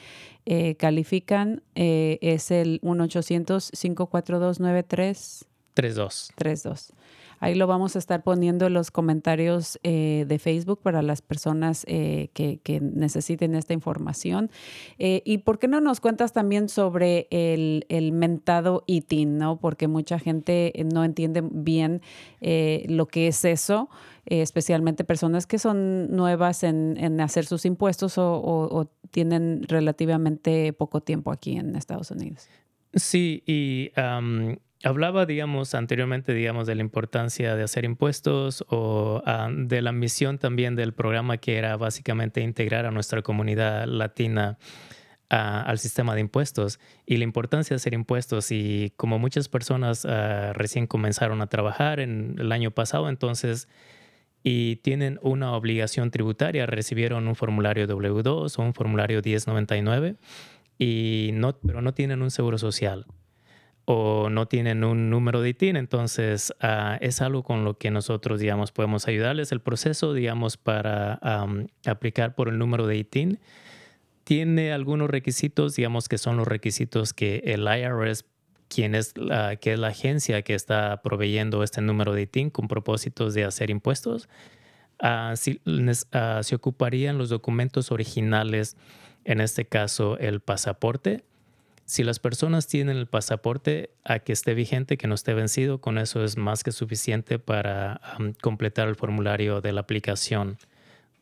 [0.46, 5.46] eh, califican, eh, es el 1-800-542-9332.
[5.74, 6.92] 32.
[7.40, 11.84] Ahí lo vamos a estar poniendo en los comentarios eh, de Facebook para las personas
[11.88, 14.50] eh, que, necesiten esta información.
[14.98, 19.58] Eh, ¿Y por qué no nos cuentas también sobre el, mentado ITIN, ¿no?
[19.58, 22.02] Porque mucha gente no entiende bien
[22.40, 23.88] lo que es eso.
[24.26, 31.56] especialmente personas que son nuevas en, hacer sus impuestos o, tienen relativamente poco tiempo aquí
[31.56, 32.48] en Estados Unidos.
[32.94, 33.90] Sí, y
[34.82, 40.38] Hablaba, digamos, anteriormente, digamos, de la importancia de hacer impuestos o ah, de la misión
[40.38, 44.56] también del programa que era básicamente integrar a nuestra comunidad latina
[45.28, 48.50] ah, al sistema de impuestos y la importancia de hacer impuestos.
[48.52, 53.68] Y como muchas personas ah, recién comenzaron a trabajar en el año pasado, entonces,
[54.42, 60.16] y tienen una obligación tributaria, recibieron un formulario W2 o un formulario 1099,
[60.78, 63.04] y no, pero no tienen un seguro social
[63.84, 68.40] o no tienen un número de ITIN, entonces ah, es algo con lo que nosotros,
[68.40, 69.52] digamos, podemos ayudarles.
[69.52, 71.18] El proceso, digamos, para
[71.86, 73.38] aplicar por el número de ITIN
[74.24, 78.24] tiene algunos requisitos, digamos, que son los requisitos que el IRS,
[78.68, 82.68] quien es la, que es la agencia que está proveyendo este número de ITIN con
[82.68, 84.28] propósitos de hacer impuestos,
[85.02, 85.60] uh, si,
[86.42, 88.76] se ocuparían los documentos originales,
[89.24, 91.24] en este caso el pasaporte,
[91.90, 95.98] si las personas tienen el pasaporte a que esté vigente, que no esté vencido, con
[95.98, 98.00] eso es más que suficiente para
[98.40, 100.56] completar el formulario de la aplicación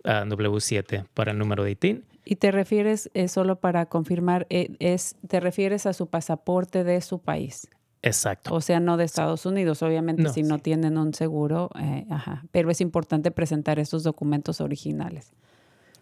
[0.05, 2.05] W7 para el número de ITIN.
[2.23, 7.01] ¿Y te refieres, eh, solo para confirmar, eh, es, te refieres a su pasaporte de
[7.01, 7.71] su país?
[8.03, 8.55] Exacto.
[8.55, 12.45] O sea, no de Estados Unidos, obviamente si no tienen un seguro, eh, ajá.
[12.51, 15.33] pero es importante presentar estos documentos originales.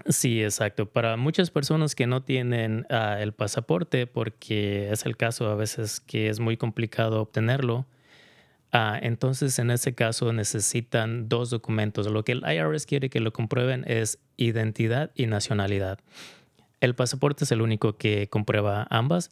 [0.08, 0.86] Sí, exacto.
[0.86, 6.00] Para muchas personas que no tienen ah, el pasaporte, porque es el caso a veces
[6.00, 7.86] que es muy complicado obtenerlo,
[8.72, 12.06] ah, entonces en ese caso necesitan dos documentos.
[12.06, 15.98] Lo que el IRS quiere que lo comprueben es identidad y nacionalidad.
[16.80, 19.30] El pasaporte es el único que comprueba ambas,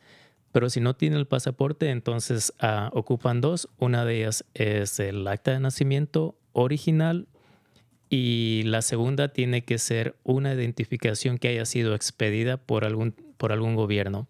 [0.51, 3.69] pero si no tiene el pasaporte, entonces ah, ocupan dos.
[3.79, 7.29] Una de ellas es el acta de nacimiento original
[8.17, 13.51] y la segunda tiene que ser una identificación que haya sido expedida por algún, por
[13.51, 14.29] algún gobierno.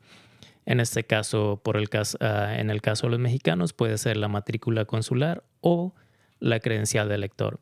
[0.64, 4.16] En este caso, por el caso, ah, en el caso de los mexicanos, puede ser
[4.16, 5.92] la matrícula consular o
[6.40, 7.60] la credencial de elector.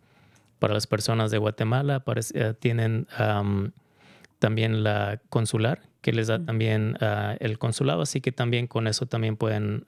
[0.60, 2.04] Para las personas de Guatemala
[2.34, 3.08] eh, tienen
[4.38, 9.06] también la consular, que les da también ah, el consulado, así que también con eso
[9.06, 9.86] también pueden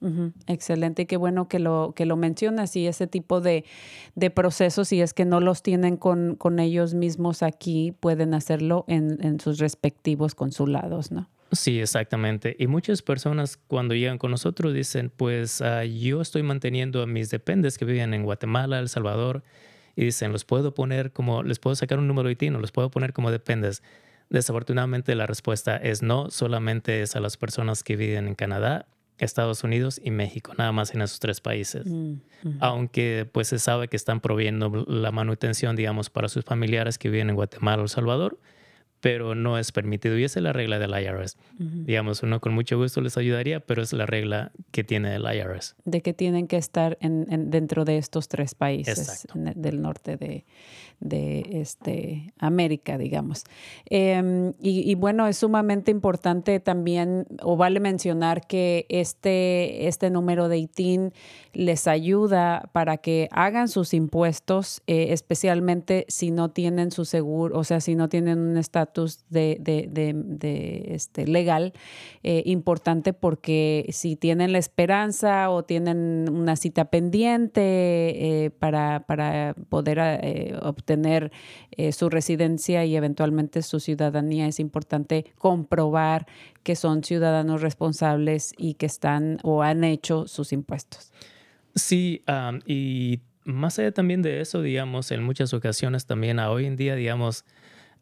[0.00, 0.32] aplicar.
[0.46, 3.64] Excelente, qué bueno que lo, que lo mencionas y ese tipo de,
[4.34, 9.40] procesos, si es que no los tienen con, con ellos mismos aquí, pueden hacerlo en,
[9.40, 11.28] sus respectivos consulados, ¿no?
[11.52, 12.56] Sí, exactamente.
[12.58, 17.30] Y muchas personas cuando llegan con nosotros dicen, pues ah, yo estoy manteniendo a mis
[17.30, 19.42] dependes que viven en Guatemala, El Salvador,
[19.96, 22.90] y dicen, los puedo poner como, les puedo sacar un número de ITIN los puedo
[22.90, 23.82] poner como dependes.
[24.28, 28.86] Desafortunadamente la respuesta es no, solamente es a las personas que viven en Canadá
[29.24, 31.86] Estados Unidos y México, nada más en esos tres países.
[31.86, 32.14] Mm,
[32.60, 37.30] Aunque pues se sabe que están proveyendo la manutención, digamos, para sus familiares que viven
[37.30, 38.38] en Guatemala o El Salvador,
[39.00, 40.18] pero no es permitido.
[40.18, 41.36] Y esa es la regla del IRS.
[41.58, 45.76] Digamos, uno con mucho gusto les ayudaría, pero es la regla que tiene el IRS.
[45.84, 50.44] De que tienen que estar en, dentro de estos tres países del norte de,
[51.00, 53.44] de este, América, digamos.
[53.86, 60.58] Em, y, bueno, es sumamente importante también, o vale mencionar que este, este número de
[60.58, 61.12] ITIN
[61.52, 67.64] les ayuda para que hagan sus impuestos, eh, especialmente si no tienen su seguro, o
[67.64, 68.87] sea, si no tienen un estatus
[69.28, 71.72] de, este, legal,
[72.22, 79.54] eh, importante porque si tienen la esperanza o tienen una cita pendiente eh, para, para,
[79.68, 79.98] poder
[80.62, 81.32] obtener
[81.72, 86.26] eh, su residencia y eventualmente su ciudadanía, es importante comprobar
[86.62, 91.12] que son ciudadanos responsables y que están o han hecho sus impuestos.
[91.74, 92.22] Sí,
[92.66, 96.94] y más allá también de eso, digamos, en muchas ocasiones también a hoy en día,
[96.94, 97.44] digamos,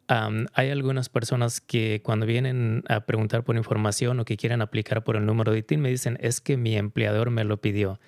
[0.07, 5.03] am, hay algunas personas que cuando vienen a preguntar por información o que quieren aplicar
[5.03, 7.99] por el número de ITIN me dicen, es que mi empleador me lo pidió.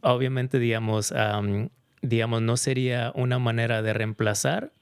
[0.00, 1.70] Obviamente, digamos, am,
[2.02, 4.72] digamos, no sería una manera de reemplazar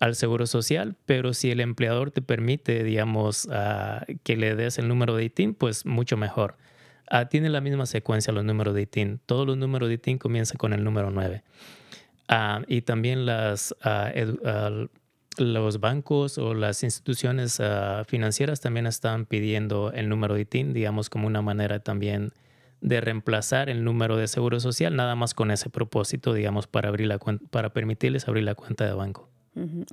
[0.00, 4.88] al seguro social, pero si el empleador te permite, digamos, ah, que le des el
[4.88, 6.56] número de ITIN, pues mucho mejor.
[7.10, 9.20] Ah, tiene la misma secuencia los números de ITIN.
[9.26, 11.42] Todos los números de ITIN comienzan con el número 9.
[12.28, 13.74] Ah, y también las,
[15.40, 21.10] los bancos o las instituciones ah, financieras también están pidiendo el número de ITIN, digamos,
[21.10, 22.32] como una manera también
[22.80, 27.08] de reemplazar el número de seguro social, nada más con ese propósito, digamos, para, abrir
[27.08, 27.18] la
[27.50, 29.28] para permitirles abrir la cuenta de banco.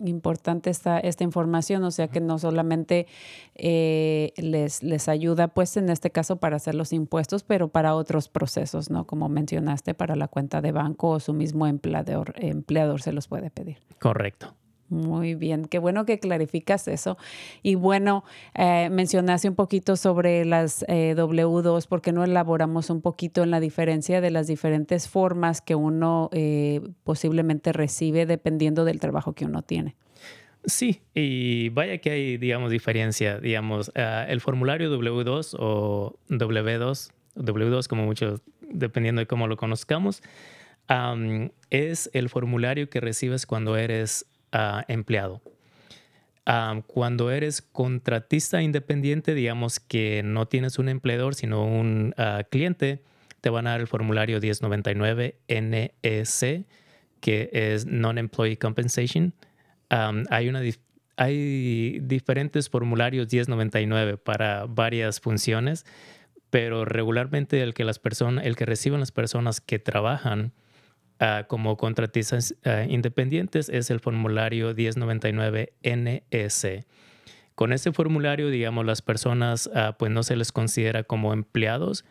[0.04, 3.08] Importante esta, esta información, o sea que no solamente
[3.56, 8.30] eh, les, les ayuda, pues en este caso para hacer los impuestos, pero para otros
[8.30, 9.08] procesos, ¿no?
[9.08, 13.50] Como mencionaste, para la cuenta de banco o su mismo empleador, empleador se los puede
[13.50, 13.78] pedir.
[14.00, 14.54] Correcto.
[14.90, 17.18] Muy bien, qué bueno que clarificas eso.
[17.64, 18.24] Y bueno,
[18.54, 23.50] eh, mencionaste un poquito sobre las eh, W2, ¿por qué no elaboramos un poquito en
[23.50, 29.46] la diferencia de las diferentes formas que uno eh, posiblemente recibe dependiendo del trabajo que
[29.46, 29.96] uno tiene?
[30.66, 33.40] Sí, y vaya que hay, digamos, diferencia.
[33.40, 40.24] Digamos, ah, el formulario W2 o W2, W2 como mucho, dependiendo de cómo lo conozcamos,
[40.88, 45.42] am, es el formulario que recibes cuando eres ah, empleado.
[46.46, 53.02] Am, cuando eres contratista independiente, digamos que no tienes un empleador, sino un ah, cliente,
[53.42, 56.66] te van a dar el formulario 1099 NEC,
[57.20, 59.34] que es Non-Employee Compensation.
[59.90, 60.62] Hay, una,
[61.18, 65.86] hay diferentes formularios 1099 para varias funciones,
[66.50, 70.54] pero regularmente el que, las personas, el que reciben las personas que trabajan
[71.20, 76.86] ah, como contratistas ah, independientes es el formulario 1099 NEC.
[77.56, 82.06] Con ese formulario, digamos, las personas ah, pues no se les considera como empleados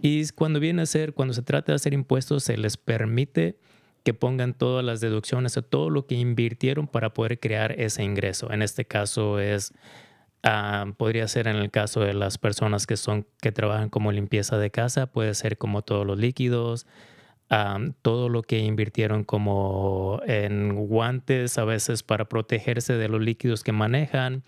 [0.00, 3.58] y cuando viene a ser, cuando se trata de hacer impuestos, se les permite
[4.04, 8.50] que pongan todas las deducciones o todo lo que invirtieron para poder crear ese ingreso.
[8.52, 9.74] En este caso es,
[10.96, 14.70] podría ser en el caso de las personas que son, que trabajan como limpieza de
[14.70, 16.86] casa, puede ser como todos los líquidos,
[18.02, 23.72] todo lo que invirtieron como en guantes a veces para protegerse de los líquidos que
[23.72, 24.42] manejan.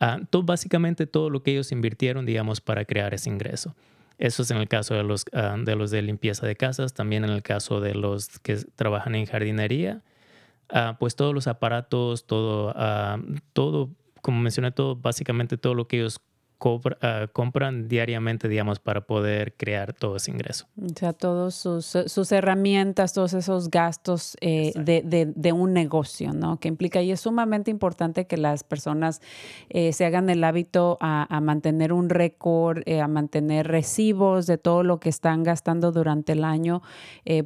[0.00, 3.76] Ah, todo, básicamente todo lo que ellos invirtieron, digamos, para crear ese ingreso.
[4.18, 7.24] Eso es en el caso de los, ah, de los de limpieza de casas, también
[7.24, 10.02] en el caso de los que trabajan en jardinería.
[10.68, 12.74] Ah, pues todos los aparatos, todo,
[13.52, 13.90] todo,
[14.20, 16.20] como mencioné, todo, básicamente todo lo que ellos
[16.62, 20.66] cobra- ah, compran diariamente, digamos, para poder crear todo ese ingreso.
[20.80, 26.32] O sea, todos sus, sus herramientas, todos esos gastos eh, de, de- de un negocio,
[26.32, 26.60] ¿no?
[26.60, 29.20] Que implica, y es sumamente importante que las personas
[29.70, 34.56] eh, se hagan el hábito a, a mantener un récord, eh, a mantener recibos de
[34.56, 36.80] todo lo que están gastando durante el año,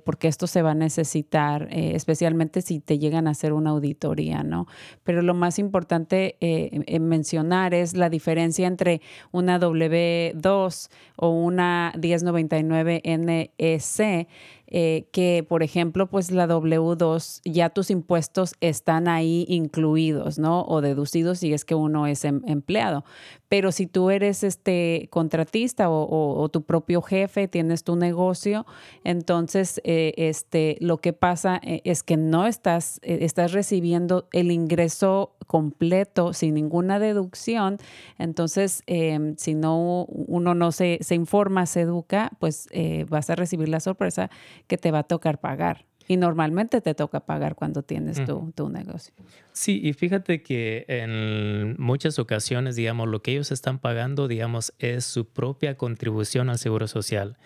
[0.05, 4.67] porque esto se va a necesitar, especialmente si te llegan a hacer una auditoría, ¿no?
[5.05, 13.03] Pero lo más importante en mencionar es la diferencia entre una W2 o una 1099
[13.05, 14.27] NEC,
[14.69, 20.65] eh, que por ejemplo, pues la W2 ya tus impuestos están ahí incluidos, ¿no?
[20.65, 23.05] O deducidos si es que uno es em- empleado.
[23.49, 28.67] Pero si tú eres este contratista o, tu propio jefe, tienes tu negocio,
[29.05, 34.51] entonces eh, este, lo que pasa eh, es que no estás, eh, estás recibiendo el
[34.51, 37.79] ingreso completo sin ninguna deducción.
[38.19, 43.37] Entonces, eh, si no uno no se, se informa, se educa, pues eh, vas a
[43.37, 44.31] recibir la sorpresa
[44.67, 45.85] que te va a tocar pagar.
[46.09, 49.13] Y normalmente te toca pagar cuando tienes tu, tu negocio.
[49.53, 55.05] Sí, y fíjate que en muchas ocasiones, digamos, lo que ellos están pagando, digamos, es
[55.05, 57.37] su propia contribución al seguro social.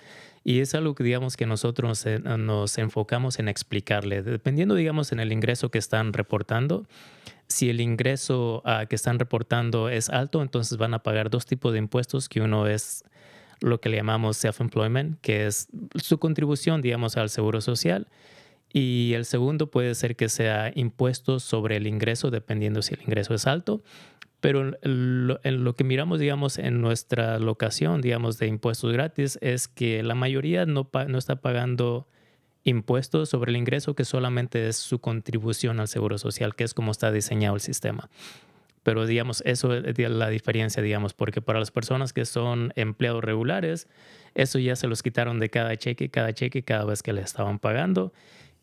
[0.42, 4.22] Y es algo que, digamos, que nosotros nos enfocamos en explicarle.
[4.22, 6.86] Dependiendo, digamos, en el ingreso que están reportando,
[7.46, 11.72] si el ingreso ah, que están reportando es alto, entonces van a pagar dos tipos
[11.72, 13.04] de impuestos, que uno es
[13.60, 18.08] lo que le llamamos self-employment, que es su contribución, digamos, al seguro social.
[18.72, 23.34] Y el segundo puede ser que sea impuestos sobre el ingreso, dependiendo si el ingreso
[23.34, 23.82] es alto.
[24.40, 30.02] Pero en lo que miramos, digamos, en nuestra locación, digamos, de impuestos gratis, es que
[30.02, 32.08] la mayoría no, no está pagando
[32.64, 36.92] impuestos sobre el ingreso, que solamente es su contribución al seguro social, que es como
[36.92, 38.08] está diseñado el sistema.
[38.82, 43.88] Pero, digamos, eso es la diferencia, digamos, porque para las personas que son empleados regulares,
[44.34, 47.58] eso ya se los quitaron de cada cheque, cada cheque, cada vez que le estaban
[47.58, 48.12] pagando.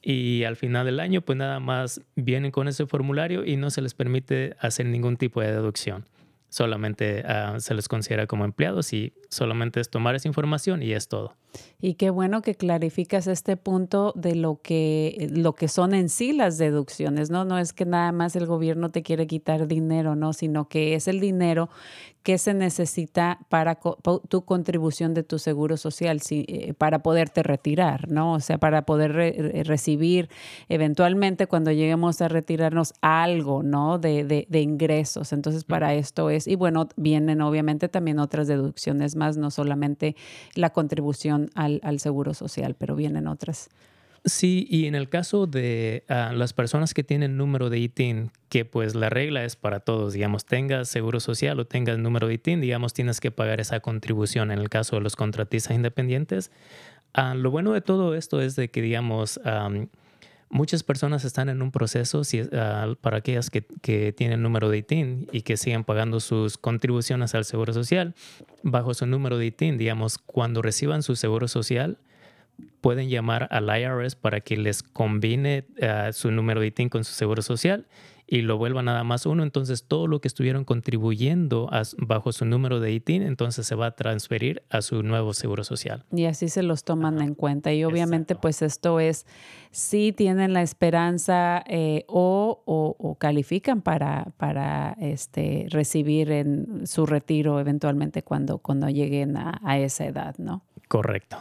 [0.01, 3.81] y al final del año pues nada más vienen con ese formulario y no se
[3.81, 6.05] les permite hacer ningún tipo de deducción.
[6.49, 11.07] Solamente ah, se les considera como empleados y solamente es tomar esa información y es
[11.07, 11.35] todo.
[11.79, 16.33] Y qué bueno que clarificas este punto de lo que, lo que son en sí
[16.33, 17.45] las deducciones, ¿no?
[17.45, 20.33] No es que nada más el gobierno te quiere quitar dinero, ¿no?
[20.33, 21.69] Sino que es el dinero
[22.23, 23.79] que se necesita para
[24.27, 28.33] tu contribución de tu seguro social, eh, para poderte retirar, ¿no?
[28.33, 29.13] O sea, para poder
[29.65, 30.29] recibir
[30.67, 33.97] eventualmente cuando lleguemos a retirarnos algo, ¿no?
[33.97, 35.31] De, de ingresos.
[35.31, 40.15] Entonces, para esto es, y bueno, vienen obviamente también otras deducciones más, no solamente
[40.55, 43.69] la contribución al, seguro social, pero vienen otras.
[44.25, 48.65] Sí, y en el caso de ah, las personas que tienen número de ITIN, que
[48.65, 52.59] pues la regla es para todos, digamos, tengas seguro social o tengas número de ITIN,
[52.59, 56.51] digamos, tienes que pagar esa contribución en el caso de los contratistas independientes.
[57.13, 59.39] Ah, lo bueno de todo esto es de que, digamos,
[60.49, 62.21] muchas personas están en un proceso,
[62.53, 67.35] ah, para aquellas que, que, tienen número de ITIN y que siguen pagando sus contribuciones
[67.35, 68.15] al seguro social,
[68.63, 71.99] bajo su número de ITIN, digamos, cuando reciban su seguro social,
[72.81, 77.13] pueden llamar al IRS para que les combine uh, su número de ITIN con su
[77.13, 77.87] seguro social
[78.27, 79.41] y lo vuelva nada más uno.
[79.41, 83.91] Entonces, todo lo que estuvieron contribuyendo bajo su número de ITIN, entonces se va a
[83.95, 86.03] transferir a su nuevo seguro social.
[86.11, 87.71] Y así se los toman en cuenta.
[87.73, 89.25] Y obviamente, pues esto es,
[89.71, 97.59] si tienen la esperanza eh, o, o, califican para, para este, recibir en su retiro
[97.59, 100.63] eventualmente cuando, cuando lleguen a, a esa edad, ¿no?
[100.89, 101.37] Correcto.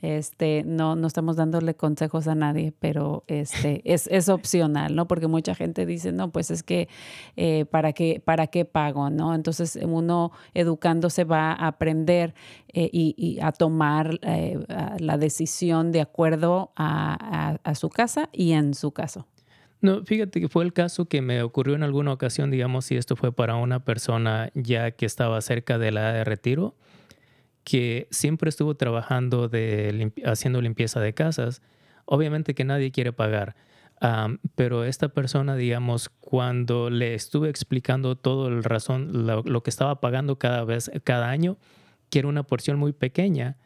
[0.00, 5.08] Este, no, no estamos dándole consejos a nadie, pero este, es, es opcional, ¿no?
[5.08, 6.88] Porque mucha gente dice, no, pues es que,
[7.36, 9.34] eh, ¿para, qué, ¿para qué pago, no?
[9.34, 12.34] Entonces uno educándose va a aprender
[12.72, 14.58] eh, y, a tomar eh,
[15.00, 19.26] la decisión de acuerdo a, a, su casa y en su caso.
[19.80, 23.16] No, fíjate que fue el caso que me ocurrió en alguna ocasión, digamos, si esto
[23.16, 26.74] fue para una persona ya que estaba cerca de la edad de retiro
[27.68, 31.60] que siempre estuvo trabajando de haciendo limpieza de casas.
[32.06, 33.56] Obviamente que nadie quiere pagar,
[34.54, 40.38] pero esta persona, digamos, cuando le estuve explicando todo el razón, lo, que estaba pagando
[40.38, 41.58] cada vez, cada año,
[42.08, 43.58] que era una porción muy pequeña,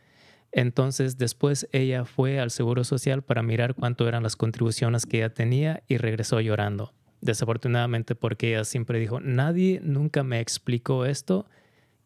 [0.50, 5.32] entonces después ella fue al Seguro Social para mirar cuánto eran las contribuciones que ella
[5.32, 6.92] tenía y regresó llorando.
[7.20, 11.46] Desafortunadamente porque ella siempre dijo, nadie nunca me explicó esto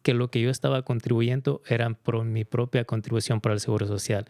[0.07, 4.23] que lo que yo estaba contribuyendo era por mi propia contribución para el Seguro Social.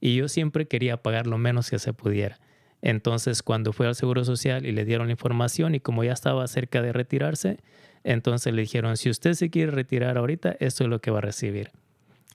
[0.00, 2.40] Y yo siempre quería pagar lo menos que se pudiera.
[2.82, 6.44] Entonces, cuando fue al Seguro Social y le dieron la información y como ya estaba
[6.48, 7.58] cerca de retirarse,
[8.02, 11.20] entonces le dijeron, si usted se quiere retirar ahorita, esto es lo que va a
[11.22, 11.70] recibir.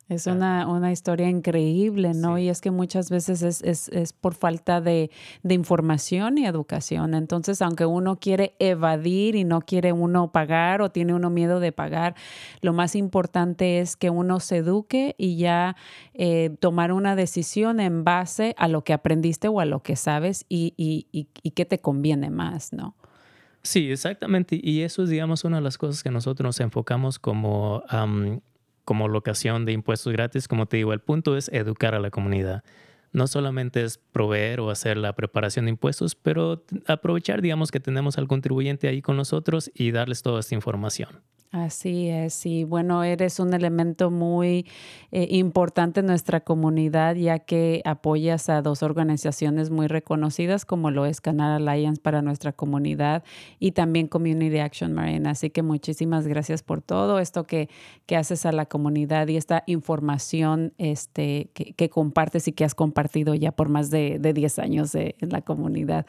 [0.07, 2.37] Es una, una, historia increíble, ¿no?
[2.37, 5.09] Y es que muchas veces es, es, es por falta de,
[5.41, 7.15] de, información y educación.
[7.15, 11.71] Entonces, aunque uno quiere evadir y no quiere uno pagar o tiene uno miedo de
[11.71, 12.13] pagar,
[12.61, 15.75] lo más importante es que uno se eduque y ya
[16.13, 20.45] eh, tomar una decisión en base a lo que aprendiste o a lo que sabes
[20.47, 22.95] y, y, y, y qué te conviene más, ¿no?
[23.63, 24.59] Sí, exactamente.
[24.61, 27.83] Y eso es, digamos, una de las cosas que nosotros nos enfocamos como
[28.85, 32.63] como locación de impuestos gratis, como te digo, el punto es educar a la comunidad.
[33.15, 38.17] No solamente es proveer o hacer la preparación de impuestos, pero aprovechar, digamos, que tenemos
[38.17, 41.21] al contribuyente ahí con nosotros y darles toda esta información.
[41.55, 44.65] Así es, y bueno, eres un elemento muy
[45.13, 51.05] eh, importante en nuestra comunidad ya que apoyas a dos organizaciones muy reconocidas como lo
[51.05, 53.23] es Canal Alliance para nuestra comunidad
[53.57, 55.29] y también Community Action Marine.
[55.29, 57.69] Así que muchísimas gracias por todo esto que,
[58.05, 63.04] que haces a la comunidad y esta información este, que, compartes y que has compartido
[63.35, 66.05] ya por más de, de 10 años en la comunidad.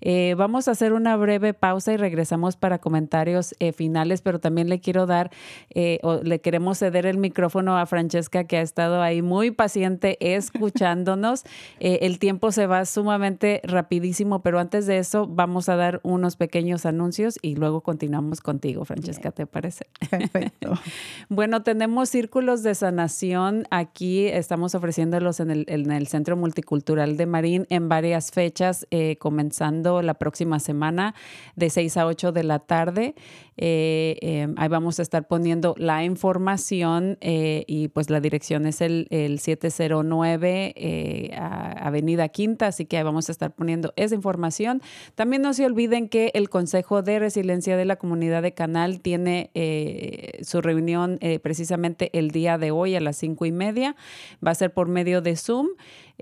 [0.00, 4.68] Eh, vamos a hacer una breve pausa y regresamos para comentarios eh, finales, pero también
[4.68, 5.30] le quiero dar,
[5.70, 10.16] eh, o le queremos ceder el micrófono a Francesca, que ha estado ahí muy paciente
[10.20, 11.44] escuchándonos.
[11.78, 16.36] Eh, el tiempo se va sumamente rapidísimo, pero antes de eso vamos a dar unos
[16.36, 19.86] pequeños anuncios y luego continuamos contigo, Francesca, ¿te parece?
[20.10, 20.74] Perfecto.
[21.28, 27.26] bueno, tenemos círculos de sanación aquí, estamos ofreciéndolos en el, en el Centro Multicultural de
[27.26, 31.14] Marín en varias fechas, eh, comenzando la próxima semana
[31.54, 33.14] de 6 a 8 de la tarde.
[33.56, 40.74] ahí vamos a estar poniendo la información eh, y pues la dirección es el, 709
[40.76, 44.82] eh, Avenida Quinta, así que vamos a estar poniendo esa información.
[45.14, 49.50] También no se olviden que el Consejo de Resiliencia de la Comunidad de Canal tiene
[49.54, 53.96] eh, su reunión precisamente el día de hoy a las cinco y media.
[54.44, 55.68] Va a ser por medio de Zoom.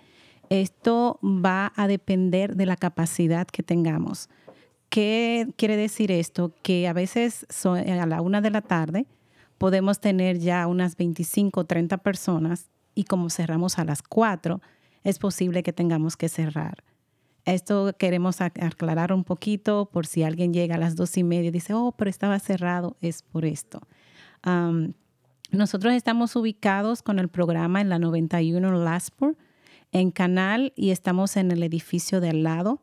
[0.49, 4.31] Esto va a depender de la capacidad que tengamos.
[4.89, 6.55] ¿Qué quiere decir esto?
[6.63, 9.05] Que a veces a la una de la tarde
[9.59, 14.61] podemos tener ya unas 25 o 30 personas y como cerramos a las 4,
[15.05, 16.83] es posible que tengamos que cerrar.
[17.45, 21.53] Esto queremos aclarar un poquito por si alguien llega a las dos y media y
[21.53, 23.81] dice, oh, pero estaba cerrado, es por esto.
[25.53, 29.39] nosotros estamos ubicados con el programa en la 91 Lasport,
[29.93, 32.83] en Canal, y estamos en el edificio de al lado.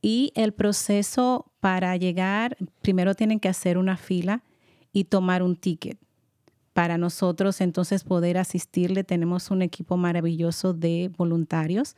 [0.00, 4.42] Y el proceso para llegar, primero tienen que hacer una fila
[4.94, 5.98] y tomar un ticket.
[6.72, 11.94] Para nosotros entonces poder asistirle tenemos un equipo maravilloso de voluntarios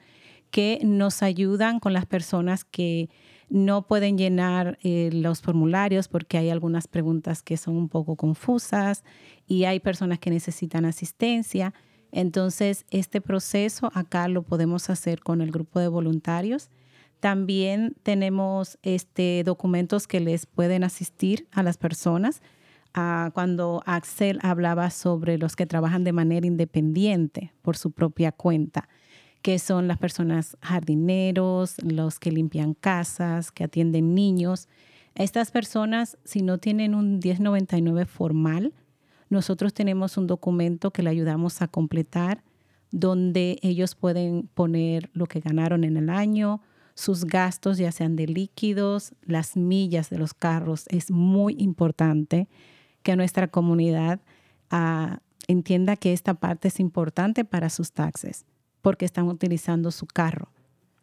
[0.51, 3.09] que nos ayudan con las personas que
[3.49, 9.05] no pueden llenar eh, los formularios porque hay algunas preguntas que son un poco confusas
[9.47, 11.73] y hay personas que necesitan asistencia.
[12.11, 16.71] Entonces, este proceso acá lo podemos hacer con el grupo de voluntarios.
[17.21, 22.43] También tenemos este, documentos que les pueden asistir a las personas
[23.35, 28.89] cuando Axel hablaba sobre los que trabajan de manera independiente por su propia cuenta,
[29.43, 34.69] que son las personas jardineros, los que limpian casas, que atienden niños.
[35.15, 38.73] Estas personas, si no tienen un 1099 formal,
[39.29, 42.43] nosotros tenemos un documento que le ayudamos a completar
[42.93, 46.63] donde ellos pueden poner lo que ganaron en el año,
[46.95, 52.49] sus gastos, ya sean de líquidos, las millas de los carros, es muy importante
[53.07, 54.19] que nuestra comunidad
[54.69, 58.45] ah, entienda que esta parte es importante para sus taxes,
[58.83, 60.49] porque están utilizando su carro.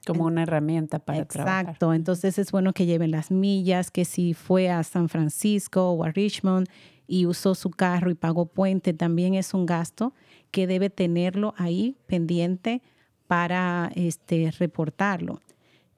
[0.06, 1.94] Como una herramienta para Exacto.
[1.94, 6.12] Entonces es bueno que lleven las millas, que si fue a San Francisco o a
[6.12, 6.68] Richmond
[7.08, 10.14] y usó su carro y pagó puente, también es un gasto
[10.52, 12.82] que debe tenerlo ahí pendiente
[13.28, 15.40] para este, reportarlo.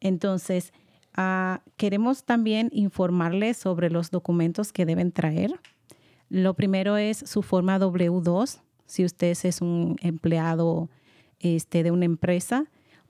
[0.01, 0.72] Entonces,
[1.16, 5.60] ah, queremos también informarles sobre los documentos que deben traer
[6.30, 10.89] lo primero es su forma W2, si usted es un empleado
[11.39, 12.65] este, de una empresa,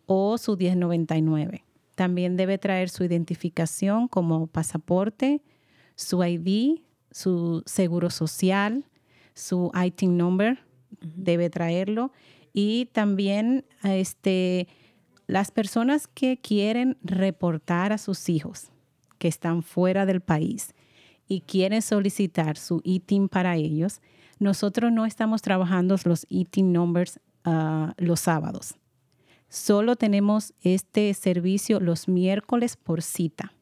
[0.06, 1.64] o su 1099.
[1.96, 5.42] También debe traer su identificación como pasaporte,
[5.96, 8.86] su ID, su seguro social,
[9.34, 10.60] su ITIN number,
[11.00, 12.12] debe traerlo.
[12.54, 14.68] Y también este,
[15.26, 18.72] las personas que quieren reportar a sus hijos
[19.18, 20.75] que están fuera del país
[21.28, 24.02] y quieren solicitar su ITIN para ellos,
[24.40, 28.76] nosotros no estamos trabajando los ITIN numbers ah, los sábados.
[29.50, 33.54] Solo tenemos este servicio los miércoles por cita.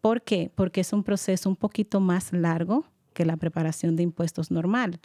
[0.00, 0.50] ¿Por qué?
[0.54, 2.84] Porque es un proceso un poquito más largo
[3.14, 5.00] que la preparación de impuestos normal.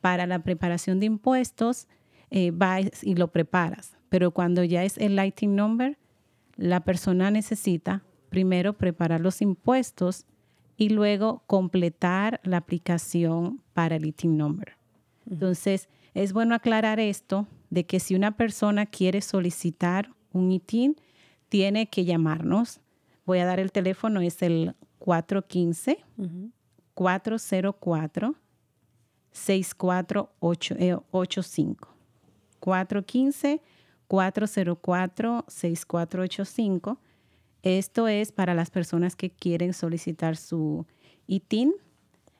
[0.00, 1.86] Para la preparación de impuestos,
[2.30, 5.98] eh, vas y lo preparas, pero cuando ya es el ITIN number,
[6.56, 10.26] la persona necesita primero preparar los impuestos
[10.78, 14.78] y luego completar la aplicación para el ITIN number.
[15.28, 20.94] Entonces, es bueno aclarar esto de que si una persona quiere solicitar un ITIN,
[21.48, 22.78] tiene que llamarnos.
[23.26, 25.98] Voy a dar el teléfono, es el 415
[26.94, 28.36] 404
[29.32, 31.88] 6485.
[32.60, 33.60] 415
[34.06, 37.00] 404 6485
[37.62, 40.86] esto es para las personas que quieren solicitar su
[41.26, 41.74] ITIN.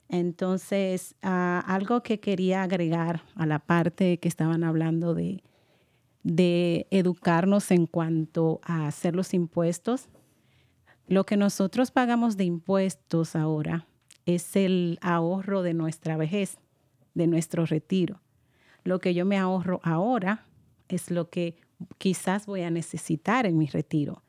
[0.08, 5.42] Entonces, ah, algo que quería agregar a la parte que estaban hablando de,
[6.22, 10.08] de educarnos en cuanto a hacer los impuestos.
[11.06, 13.86] Lo que nosotros pagamos de impuestos ahora
[14.26, 16.58] es el ahorro de nuestra vejez,
[17.14, 18.20] de nuestro retiro.
[18.84, 20.46] Lo que yo me ahorro ahora
[20.88, 21.56] es lo que
[21.98, 24.22] quizás voy a necesitar en mi retiro.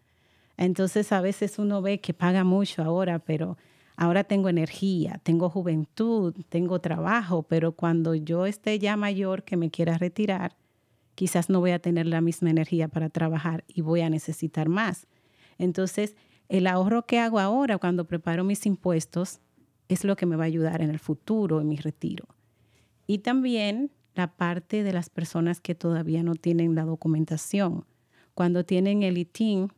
[0.60, 3.58] Entonces a veces uno ve que paga mucho ahora, pero
[3.96, 9.72] ahora tengo energía, tengo juventud, tengo trabajo, pero cuando yo esté ya mayor que me
[9.72, 10.58] quiera retirar,
[11.16, 15.08] quizás no voy a tener la misma energía para trabajar y voy a necesitar más.
[15.58, 16.18] Entonces,
[16.50, 19.40] el ahorro que hago ahora cuando preparo mis impuestos
[19.88, 22.26] es lo que me va a ayudar en el futuro, en mi retiro.
[23.08, 27.86] Y también la parte de las personas que todavía no tienen la documentación.
[28.34, 29.72] Cuando tienen el ITIN,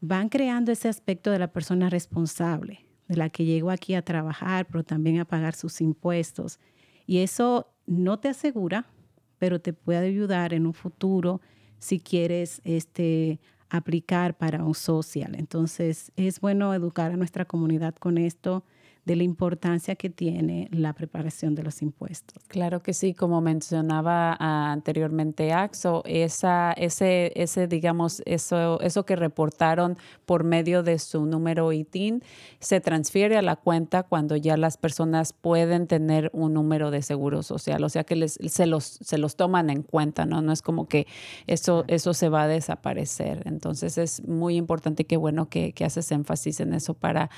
[0.00, 4.66] van creando ese aspecto de la persona responsable, de la que llegó aquí a trabajar,
[4.66, 6.58] pero también a pagar sus impuestos.
[7.06, 8.86] Y eso no te asegura,
[9.38, 11.40] pero te puede ayudar en un futuro
[11.78, 15.34] si quieres este, aplicar para un social.
[15.36, 18.64] Entonces, es bueno educar a nuestra comunidad con esto
[19.06, 22.42] de la importancia que tiene la preparación de los impuestos.
[22.48, 29.14] Claro que sí, como mencionaba ah, anteriormente Axo, esa, ese, ese, digamos, eso, eso que
[29.14, 29.96] reportaron
[30.26, 32.22] por medio de su número ITIN
[32.58, 37.44] se transfiere a la cuenta cuando ya las personas pueden tener un número de seguro
[37.44, 40.42] social, o sea que les, se, los, se los toman en cuenta, ¿no?
[40.42, 41.06] No es como que
[41.46, 43.42] eso, eso se va a desaparecer.
[43.44, 47.30] Entonces es muy importante y qué bueno que, que haces énfasis en eso para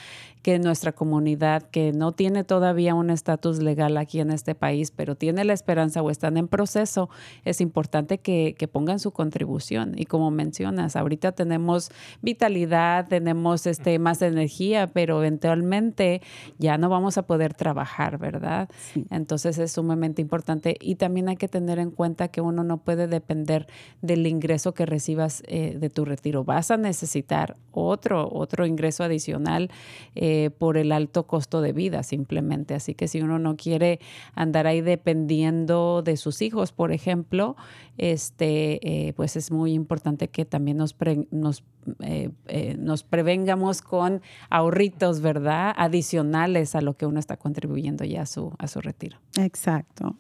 [0.43, 5.15] que nuestra comunidad que no tiene todavía un estatus legal aquí en este país, pero
[5.15, 7.09] tiene la esperanza o están en proceso,
[7.45, 9.95] es importante que, pongan su contribución.
[9.97, 11.91] Y como mencionas, ahorita tenemos
[12.21, 16.21] vitalidad, tenemos este, más energía, pero eventualmente
[16.59, 18.69] ya no vamos a poder trabajar, ¿verdad?
[19.11, 20.77] Entonces es sumamente importante.
[20.81, 23.67] Y también hay que tener en cuenta que uno no puede depender
[24.03, 26.45] del ingreso que recibas eh, de tu retiro.
[26.45, 29.71] Vas a necesitar otro, otro ingreso adicional
[30.15, 32.75] eh, por el alto costo de vida simplemente.
[32.75, 33.99] Así que si uno no quiere
[34.35, 37.57] andar ahí dependiendo de sus hijos, por ejemplo,
[37.97, 40.95] este, eh, pues es muy importante que también nos,
[41.31, 41.65] nos,
[42.01, 45.75] eh, eh, nos prevengamos con ahorritos, ¿verdad?
[45.77, 49.19] Adicionales a lo que uno está contribuyendo ya a su, a su retiro.
[49.37, 50.17] Exacto.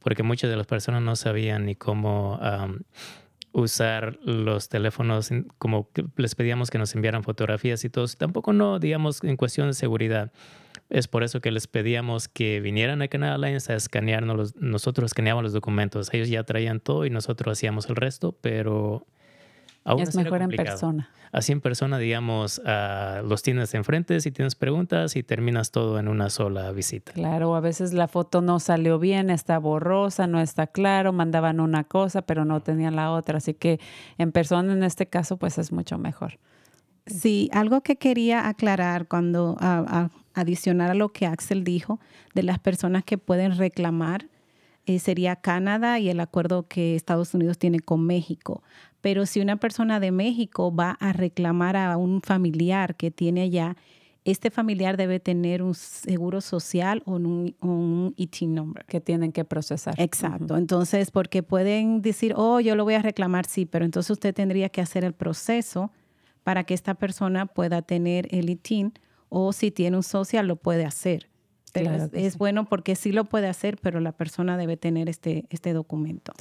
[0.00, 2.40] porque muchas de las personas no sabían ni cómo
[3.54, 8.06] usar los teléfonos como les pedíamos que nos enviaran fotografías y todo.
[8.18, 10.32] Tampoco no, digamos, en cuestión de seguridad.
[10.90, 14.56] Es por eso que les pedíamos que vinieran a Canada Alliance a escanearnos.
[14.56, 16.12] nosotros escaneábamos los documentos.
[16.12, 19.06] Ellos ya traían todo y nosotros hacíamos el resto, pero
[19.98, 21.10] es mejor en persona.
[21.32, 26.06] Así en persona, digamos, uh, los tienes enfrente si tienes preguntas y terminas todo en
[26.06, 27.12] una sola visita.
[27.12, 31.82] Claro, a veces la foto no salió bien, está borrosa, no está claro, mandaban una
[31.82, 33.38] cosa, pero no tenían la otra.
[33.38, 33.80] Así que
[34.16, 36.38] en persona, en este caso, pues es mucho mejor.
[37.06, 39.56] Sí, algo que quería aclarar cuando
[40.34, 42.00] adicionar a lo que Axel dijo
[42.34, 44.28] de las personas que pueden reclamar
[44.86, 48.62] eh, sería Canadá y el acuerdo que Estados Unidos tiene con México.
[49.00, 53.76] Pero si una persona de México va a reclamar a un familiar que tiene allá,
[54.24, 58.84] este familiar debe tener un seguro social o un, un IT number.
[58.86, 59.94] Que tienen que procesar.
[59.98, 60.56] Exacto.
[60.56, 64.70] Entonces, porque pueden decir, oh, yo lo voy a reclamar, sí, pero entonces usted tendría
[64.70, 65.90] que hacer el proceso
[66.42, 68.92] para que esta persona pueda tener el ITIN
[69.28, 71.28] o si tiene un social lo puede hacer.
[71.82, 72.38] Claro es, que es sí.
[72.38, 76.32] bueno porque sí lo puede hacer, pero la persona debe tener este, este documento.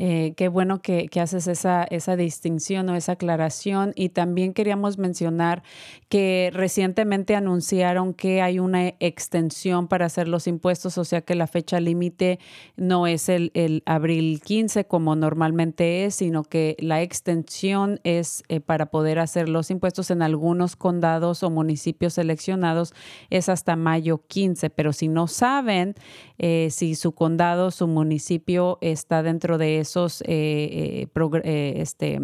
[0.00, 3.92] Eh, qué bueno que, haces esa, esa distinción o esa aclaración.
[3.96, 5.64] Y también queríamos mencionar
[6.08, 11.48] que recientemente anunciaron que hay una extensión para hacer los impuestos, o sea que la
[11.48, 12.38] fecha límite
[12.76, 18.60] no es el, el abril 15 como normalmente es, sino que la extensión es eh,
[18.60, 22.94] para poder hacer los impuestos en algunos condados o municipios seleccionados
[23.30, 24.70] es hasta mayo 15.
[24.70, 25.96] Pero si no saben
[26.38, 31.08] eh, si su condado, su municipio está dentro de esos, eh, eh,
[31.44, 32.20] eh, este,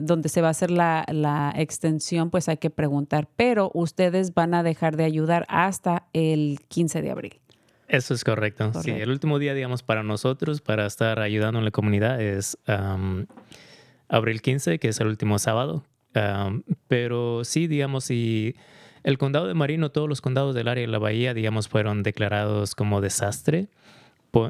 [0.00, 3.28] donde se va a hacer la, la extensión, pues hay que preguntar.
[3.36, 7.40] Pero ustedes van a dejar de ayudar hasta el 15 de abril.
[7.88, 8.72] Eso es correcto.
[8.82, 12.56] Sí, el último día, digamos, para nosotros, para estar ayudando en la comunidad, es
[14.08, 15.84] abril 15, que es el último sábado.
[16.88, 18.54] Pero sí, digamos, si
[19.02, 22.74] el condado de Marino, todos los condados del área de la bahía, digamos, fueron declarados
[22.74, 23.68] como desastre,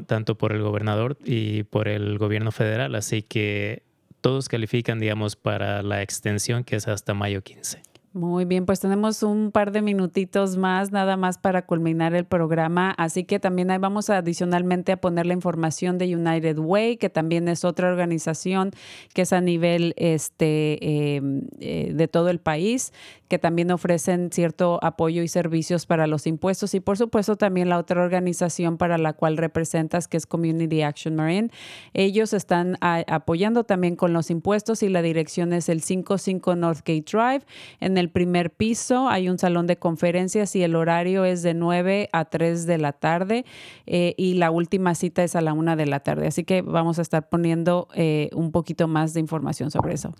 [0.06, 2.94] tanto por el gobernador y por el gobierno federal.
[2.94, 3.82] Así que
[4.20, 7.91] todos califican, digamos, para la extensión que es hasta mayo 15.
[8.14, 12.90] Muy bien, pues tenemos un par de minutitos más nada más para culminar el programa,
[12.98, 17.48] así que también ahí vamos adicionalmente a poner la información de United Way, que también
[17.48, 18.72] es otra organización
[19.14, 21.22] que es a nivel este, eh,
[21.60, 22.92] eh, de todo el país,
[23.28, 27.78] que también ofrecen cierto apoyo y servicios para los impuestos y por supuesto también la
[27.78, 31.48] otra organización para la cual representas, que es Community Action Marine.
[31.94, 37.46] Ellos están apoyando también con los impuestos y la dirección es el 55 Northgate Drive.
[37.80, 42.24] En primer piso hay un salón de conferencias y el horario es de 9 a
[42.24, 43.44] 3 de la tarde
[43.86, 46.26] eh, y la última cita es a la 1 de la tarde.
[46.26, 50.14] Así que vamos a estar poniendo eh, un poquito más de información sobre eso.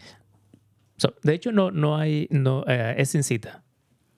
[0.96, 3.64] So, de hecho, no, no hay, no, eh, es sin cita.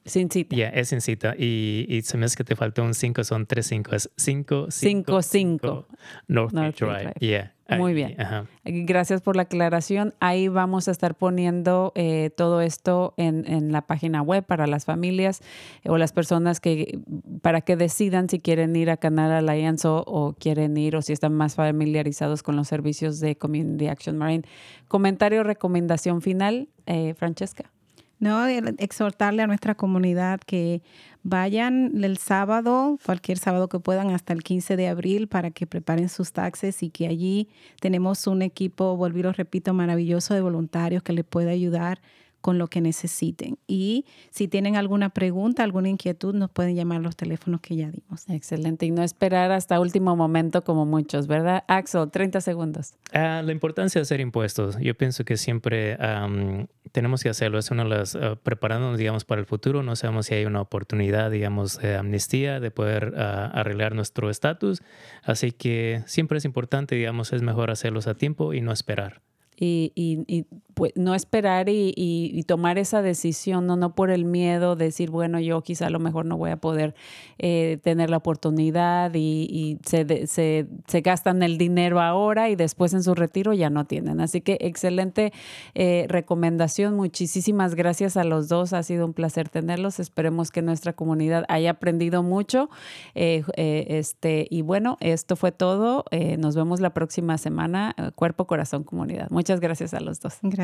[0.05, 0.55] Sin cita.
[0.55, 1.35] Ya, es sin cita.
[1.39, 3.95] Y, y se me hace que te faltó un 5, son tres 5.
[3.95, 5.87] Es 5, Cinco, 5, cinco.
[6.29, 7.03] North North Drive.
[7.05, 7.15] Drive.
[7.21, 7.54] Yeah.
[7.69, 8.21] Muy bien.
[8.21, 8.47] Ajá.
[8.65, 10.15] Gracias por la aclaración.
[10.21, 14.85] Ahí vamos a estar poniendo eh, todo esto en, en la página web para las
[14.85, 15.41] familias
[15.83, 16.99] eh, o las personas que
[17.41, 21.13] para que decidan si quieren ir a Canal Alliance o, o quieren ir o si
[21.13, 24.45] están más familiarizados con los servicios de Community Action Marine.
[24.89, 27.71] Comentario, recomendación final, eh, Francesca.
[28.19, 30.83] No, exhortarle a nuestra comunidad que
[31.25, 36.09] vayan el sábado, cualquier sábado que puedan, hasta el 15 de abril para que preparen
[36.09, 37.49] sus taxes y que allí
[37.81, 42.01] tenemos un equipo, volví lo repito, maravilloso de voluntarios que les puede ayudar
[42.45, 43.57] con lo que necesiten.
[43.67, 47.91] Y si tienen alguna pregunta, alguna inquietud, nos pueden llamar a los teléfonos que ya
[47.91, 48.29] dimos.
[48.29, 48.85] Excelente.
[48.85, 51.65] Y no esperar hasta último momento como muchos, ¿verdad?
[51.69, 52.93] Axel, 30 segundos.
[53.15, 54.77] Ah, la importancia de hacer impuestos.
[54.79, 57.59] Yo pienso que siempre am, tenemos que hacerlo.
[57.59, 59.83] Es una de las, ah, preparándonos, digamos, para el futuro.
[59.83, 64.83] No sabemos si hay una oportunidad, digamos, de amnistía, de poder ah, arreglar nuestro estatus.
[65.23, 69.23] Así que siempre es importante, digamos, es mejor hacerlos a tiempo y no esperar.
[69.57, 74.77] y, y- y, pues, no esperar y, tomar esa decisión, no, no por el miedo,
[74.77, 76.95] decir, bueno, yo quizá a lo mejor no voy a poder
[77.39, 80.67] eh, tener la oportunidad y, se, de- se,
[81.01, 84.21] gastan el dinero ahora y después en su retiro ya no tienen.
[84.21, 85.33] Así que excelente
[85.75, 86.97] eh, recomendación.
[86.97, 88.73] Muchísimas gracias a los dos.
[88.73, 90.01] Ha sido un placer tenerlos.
[90.01, 92.69] Esperemos que nuestra comunidad haya aprendido mucho.
[93.15, 96.05] Eh, eh, este, y bueno, esto fue todo.
[96.11, 97.95] Eh, nos vemos la próxima semana.
[98.15, 99.29] Cuerpo, corazón, comunidad.
[99.31, 100.39] Muchas gracias a los dos.
[100.43, 100.64] Gracias.